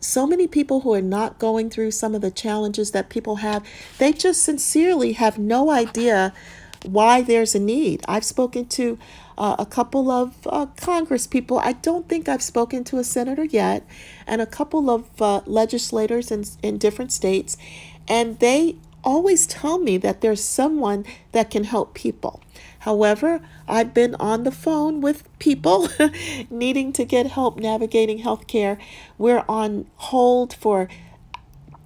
So 0.00 0.26
many 0.26 0.46
people 0.46 0.80
who 0.80 0.94
are 0.94 1.02
not 1.02 1.38
going 1.38 1.70
through 1.70 1.92
some 1.92 2.14
of 2.14 2.20
the 2.20 2.30
challenges 2.30 2.90
that 2.90 3.08
people 3.08 3.36
have, 3.36 3.64
they 3.98 4.12
just 4.12 4.42
sincerely 4.42 5.12
have 5.12 5.38
no 5.38 5.70
idea 5.70 6.32
why 6.84 7.22
there's 7.22 7.54
a 7.54 7.60
need. 7.60 8.02
I've 8.08 8.24
spoken 8.24 8.66
to 8.66 8.98
uh, 9.38 9.56
a 9.58 9.66
couple 9.66 10.10
of 10.10 10.34
uh, 10.46 10.66
Congress 10.76 11.26
people. 11.26 11.58
I 11.58 11.72
don't 11.72 12.08
think 12.08 12.28
I've 12.28 12.42
spoken 12.42 12.84
to 12.84 12.98
a 12.98 13.04
senator 13.04 13.44
yet, 13.44 13.86
and 14.26 14.40
a 14.40 14.46
couple 14.46 14.90
of 14.90 15.20
uh, 15.20 15.40
legislators 15.46 16.30
in, 16.30 16.44
in 16.62 16.78
different 16.78 17.12
states, 17.12 17.56
and 18.08 18.38
they 18.38 18.76
always 19.04 19.46
tell 19.46 19.78
me 19.78 19.96
that 19.98 20.20
there's 20.20 20.42
someone 20.42 21.04
that 21.32 21.50
can 21.50 21.64
help 21.64 21.94
people. 21.94 22.40
However, 22.80 23.40
I've 23.68 23.94
been 23.94 24.14
on 24.16 24.44
the 24.44 24.50
phone 24.50 25.00
with 25.00 25.26
people 25.38 25.88
needing 26.50 26.92
to 26.94 27.04
get 27.04 27.26
help 27.28 27.56
navigating 27.58 28.22
healthcare. 28.22 28.78
We're 29.18 29.44
on 29.48 29.86
hold 29.96 30.54
for 30.54 30.88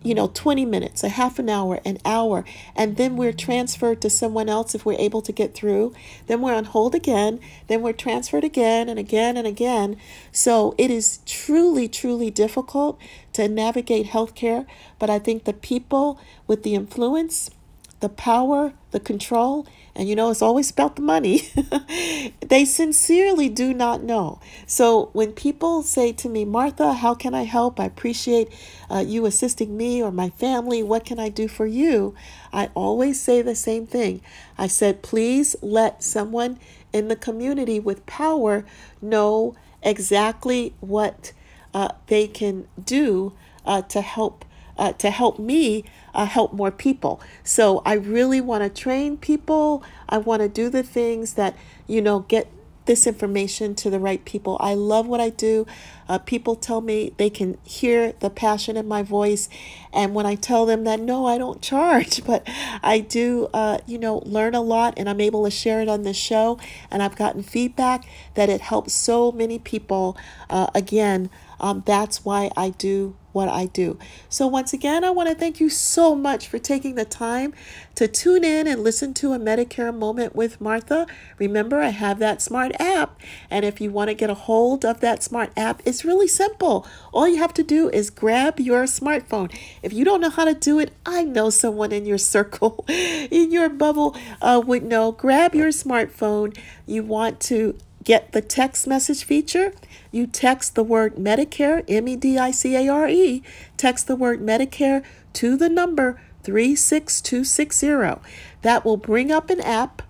you 0.07 0.15
know, 0.15 0.31
20 0.33 0.65
minutes, 0.65 1.03
a 1.03 1.09
half 1.09 1.41
an 1.41 1.49
hour, 1.49 1.81
an 1.85 1.99
hour, 2.05 2.45
and 2.77 2.97
then 2.97 3.17
we're 3.17 3.33
transferred 3.33 4.01
to 4.01 4.09
someone 4.09 4.49
else 4.49 4.73
if 4.73 4.87
we're 4.87 4.99
able 5.01 5.21
to 5.21 5.33
get 5.33 5.53
through. 5.53 5.93
Then 6.29 6.41
we're 6.41 6.55
on 6.55 6.65
hold 6.65 6.95
again, 6.95 7.41
then 7.67 7.83
we're 7.83 7.93
transferred 7.93 8.45
again 8.45 8.89
and 8.89 9.01
again 9.01 9.37
and 9.37 9.49
again. 9.49 9.97
So 10.31 10.77
it 10.79 10.93
is 10.93 11.19
truly, 11.27 11.89
truly 11.89 12.31
difficult 12.31 13.01
to 13.33 13.49
navigate 13.49 14.07
healthcare, 14.07 14.65
but 15.01 15.11
I 15.11 15.19
think 15.19 15.43
the 15.43 15.53
people 15.53 16.21
with 16.47 16.63
the 16.63 16.77
influence, 16.77 17.51
the 17.99 18.09
power, 18.09 18.75
the 18.93 19.01
control, 19.01 19.67
and 19.97 20.11
you 20.11 20.15
know, 20.15 20.31
it's 20.31 20.43
always 20.43 20.71
about 20.71 20.97
the 20.97 21.03
money. 21.03 21.49
they 22.47 22.67
sincerely 22.67 23.49
do 23.49 23.73
not 23.73 24.03
know. 24.03 24.41
So 24.67 25.09
when 25.15 25.33
people 25.33 25.83
say 25.83 26.13
to 26.13 26.29
me, 26.29 26.45
Martha, 26.45 26.93
how 26.93 27.15
can 27.15 27.35
I 27.35 27.45
help? 27.45 27.81
I 27.81 27.87
appreciate 27.87 28.53
uh, 28.91 28.99
you 28.99 29.25
assisting 29.25 29.75
me 29.75 30.03
or 30.03 30.13
my 30.13 30.29
family. 30.29 30.83
What 30.83 31.07
can 31.07 31.19
I 31.19 31.31
do 31.31 31.49
for 31.49 31.65
you? 31.65 32.15
I 32.53 32.69
always 32.75 33.19
say 33.19 33.41
the 33.41 33.55
same 33.55 33.87
thing. 33.87 34.21
I 34.59 34.67
said, 34.67 35.03
please 35.03 35.57
let 35.63 36.03
someone 36.03 36.59
in 36.93 37.09
the 37.09 37.17
community 37.17 37.81
with 37.81 38.05
power 38.05 38.67
know 39.01 39.57
exactly 39.83 40.75
what 40.81 41.33
uh, 41.73 41.89
they 42.09 42.27
can 42.27 42.69
do 42.85 43.33
uh, 43.65 43.81
to 43.83 44.03
help 44.03 44.45
uh, 44.79 44.93
to 44.95 45.11
help 45.11 45.39
me 45.39 45.85
uh, 46.15 46.27
help 46.27 46.53
more 46.53 46.71
people. 46.71 47.21
So 47.45 47.83
I 47.85 47.95
really 47.95 48.41
want 48.41 48.63
to 48.63 48.71
train 48.71 49.17
people. 49.17 49.83
I 50.09 50.19
want 50.19 50.43
to 50.43 50.49
do 50.49 50.69
the 50.69 50.83
things 50.83 51.35
that, 51.35 51.57
you 51.87 52.01
know, 52.01 52.21
get 52.21 52.49
this 52.87 53.07
information 53.07 53.75
to 53.75 53.91
the 53.91 53.99
right 53.99 54.25
people. 54.25 54.57
I 54.61 54.75
love 54.75 55.07
what 55.07 55.21
I 55.21 55.29
do. 55.29 55.67
Uh, 56.09 56.19
people 56.19 56.55
tell 56.55 56.81
me 56.81 57.13
they 57.17 57.29
can 57.29 57.59
hear 57.65 58.13
the 58.21 58.31
passion 58.31 58.77
in 58.77 58.87
my 58.87 59.03
voice. 59.03 59.49
And 59.93 60.15
when 60.15 60.25
I 60.25 60.37
tell 60.37 60.67
them 60.67 60.85
that, 60.85 61.01
no, 61.01 61.27
I 61.27 61.37
don't 61.37 61.61
charge, 61.61 62.25
but 62.27 62.49
I 62.83 63.01
do, 63.01 63.49
uh, 63.53 63.79
you 63.87 63.99
know, 63.99 64.19
learn 64.25 64.55
a 64.55 64.61
lot 64.61 64.95
and 64.97 65.09
I'm 65.09 65.21
able 65.21 65.45
to 65.45 65.51
share 65.51 65.81
it 65.81 65.89
on 65.89 66.03
this 66.03 66.17
show. 66.17 66.59
And 66.91 67.03
I've 67.03 67.17
gotten 67.17 67.43
feedback 67.43 68.07
that 68.35 68.49
it 68.49 68.61
helps 68.61 68.95
so 68.95 69.33
many 69.33 69.59
people, 69.59 70.17
uh, 70.49 70.69
again, 70.75 71.29
Um, 71.61 71.83
that's 71.87 72.25
why 72.25 72.51
I 72.57 72.71
do 72.71 73.17
what 73.37 73.49
I 73.51 73.67
do. 73.67 73.99
So, 74.31 74.47
once 74.47 74.73
again, 74.73 75.05
I 75.05 75.11
want 75.11 75.29
to 75.29 75.35
thank 75.35 75.61
you 75.61 75.69
so 75.69 76.15
much 76.15 76.49
for 76.49 76.59
taking 76.59 76.95
the 76.95 77.05
time 77.05 77.53
to 77.95 78.09
tune 78.09 78.45
in 78.45 78.67
and 78.67 78.83
listen 78.83 79.13
to 79.15 79.35
a 79.35 79.39
Medicare 79.39 79.95
moment 79.95 80.35
with 80.35 80.59
Martha. 80.59 81.07
Remember, 81.39 81.81
I 81.81 81.91
have 81.91 82.19
that 82.19 82.41
smart 82.41 82.73
app. 82.81 83.21
And 83.51 83.65
if 83.65 83.79
you 83.79 83.91
want 83.91 84.09
to 84.09 84.15
get 84.15 84.31
a 84.31 84.35
hold 84.35 84.87
of 84.87 85.01
that 85.01 85.23
smart 85.23 85.53
app, 85.55 85.83
it's 85.85 86.03
really 86.03 86.29
simple. 86.29 86.87
All 87.13 87.29
you 87.29 87.37
have 87.37 87.53
to 87.55 87.63
do 87.63 87.91
is 87.91 88.09
grab 88.09 88.59
your 88.59 88.85
smartphone. 88.85 89.55
If 89.83 89.93
you 89.93 90.05
don't 90.05 90.23
know 90.23 90.31
how 90.31 90.47
to 90.47 90.55
do 90.55 90.79
it, 90.79 90.95
I 91.05 91.25
know 91.25 91.51
someone 91.51 91.93
in 91.93 92.07
your 92.07 92.19
circle, 92.37 92.87
in 92.89 93.53
your 93.53 93.69
bubble, 93.69 94.17
uh, 94.41 94.63
would 94.65 94.83
know. 94.83 95.13
Grab 95.13 95.55
your 95.55 95.69
smartphone. 95.69 96.57
You 96.87 97.03
want 97.03 97.41
to 97.41 97.77
get 98.07 98.33
the 98.33 98.41
text 98.41 98.87
message 98.87 99.25
feature, 99.25 99.75
you 100.17 100.27
text 100.27 100.75
the 100.75 100.83
word 100.83 101.17
Medicare, 101.17 101.85
M 101.87 102.09
E 102.09 102.17
D 102.17 102.39
I 102.39 102.51
C 102.51 102.75
A 102.75 102.89
R 102.89 103.09
E, 103.09 103.43
text 103.77 104.07
the 104.07 104.17
word 104.17 104.41
Medicare 104.41 105.05
to 105.35 105.57
the 105.57 105.69
number 105.69 106.21
36260. 106.43 108.21
That 108.63 108.85
will 108.85 108.97
bring 108.97 109.31
up 109.31 109.51
an 109.51 109.61
app 109.61 110.03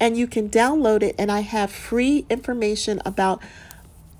and 0.00 0.16
you 0.16 0.26
can 0.26 0.48
download 0.48 1.02
it. 1.02 1.14
And 1.18 1.30
I 1.30 1.40
have 1.40 1.70
free 1.70 2.24
information 2.30 3.02
about 3.04 3.42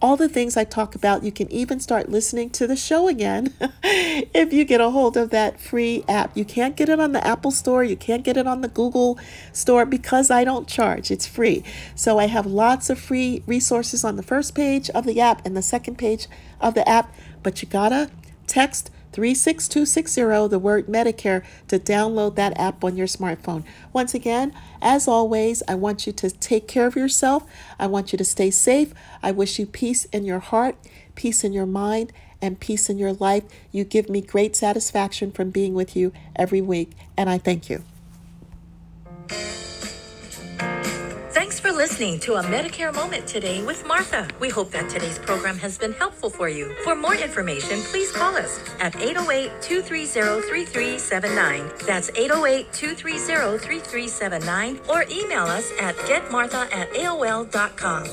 all 0.02 0.16
the 0.16 0.28
things 0.28 0.56
I 0.56 0.64
talk 0.64 0.94
about. 0.94 1.22
You 1.22 1.32
can 1.32 1.50
even 1.52 1.80
start 1.80 2.08
listening 2.08 2.50
to 2.50 2.66
the 2.66 2.76
show 2.76 3.08
again 3.08 3.54
if 3.84 4.52
you 4.52 4.64
get 4.64 4.80
a 4.80 4.90
hold 4.90 5.16
of 5.16 5.30
that 5.30 5.60
free 5.60 6.04
app. 6.08 6.36
You 6.36 6.44
can't 6.44 6.76
get 6.76 6.88
it 6.88 7.00
on 7.00 7.12
the 7.12 7.26
Apple 7.26 7.50
Store, 7.50 7.84
you 7.84 7.96
can't 7.96 8.24
get 8.24 8.36
it 8.36 8.46
on 8.46 8.60
the 8.60 8.68
Google 8.68 9.18
Store 9.52 9.84
because 9.84 10.30
I 10.30 10.44
don't 10.44 10.66
charge. 10.66 11.10
It's 11.10 11.26
free. 11.26 11.64
So 11.94 12.18
I 12.18 12.26
have 12.26 12.46
lots 12.46 12.90
of 12.90 12.98
free 12.98 13.42
resources 13.46 14.04
on 14.04 14.16
the 14.16 14.22
first 14.22 14.54
page 14.54 14.90
of 14.90 15.04
the 15.04 15.20
app 15.20 15.44
and 15.44 15.56
the 15.56 15.62
second 15.62 15.96
page 15.98 16.26
of 16.60 16.74
the 16.74 16.88
app, 16.88 17.14
but 17.42 17.62
you 17.62 17.68
gotta 17.68 18.10
text 18.46 18.90
36260, 19.12 20.48
the 20.48 20.58
word 20.58 20.86
Medicare, 20.86 21.44
to 21.68 21.78
download 21.78 22.36
that 22.36 22.58
app 22.58 22.84
on 22.84 22.96
your 22.96 23.06
smartphone. 23.06 23.64
Once 23.92 24.14
again, 24.14 24.52
as 24.80 25.08
always, 25.08 25.62
I 25.68 25.74
want 25.74 26.06
you 26.06 26.12
to 26.12 26.30
take 26.30 26.68
care 26.68 26.86
of 26.86 26.96
yourself. 26.96 27.44
I 27.78 27.86
want 27.86 28.12
you 28.12 28.18
to 28.18 28.24
stay 28.24 28.50
safe. 28.50 28.94
I 29.22 29.32
wish 29.32 29.58
you 29.58 29.66
peace 29.66 30.04
in 30.06 30.24
your 30.24 30.38
heart, 30.38 30.76
peace 31.14 31.44
in 31.44 31.52
your 31.52 31.66
mind, 31.66 32.12
and 32.42 32.60
peace 32.60 32.88
in 32.88 32.98
your 32.98 33.12
life. 33.12 33.44
You 33.70 33.84
give 33.84 34.08
me 34.08 34.20
great 34.20 34.56
satisfaction 34.56 35.32
from 35.32 35.50
being 35.50 35.74
with 35.74 35.94
you 35.94 36.12
every 36.36 36.60
week, 36.60 36.92
and 37.16 37.28
I 37.28 37.38
thank 37.38 37.68
you. 37.68 37.84
Listening 41.80 42.20
to 42.20 42.34
a 42.34 42.42
Medicare 42.42 42.92
Moment 42.92 43.26
today 43.26 43.62
with 43.62 43.86
Martha. 43.86 44.28
We 44.38 44.50
hope 44.50 44.70
that 44.72 44.90
today's 44.90 45.18
program 45.18 45.56
has 45.56 45.78
been 45.78 45.94
helpful 45.94 46.28
for 46.28 46.46
you. 46.46 46.74
For 46.84 46.94
more 46.94 47.14
information, 47.14 47.80
please 47.80 48.12
call 48.12 48.36
us 48.36 48.60
at 48.80 48.94
808 49.00 49.50
230 49.62 50.46
3379. 50.46 51.70
That's 51.86 52.10
808 52.10 52.70
230 52.74 53.64
3379 53.64 54.80
or 54.90 55.06
email 55.10 55.44
us 55.44 55.72
at 55.80 55.96
getmartha 56.04 56.70
at 56.70 56.92
AOL.com. 56.92 58.04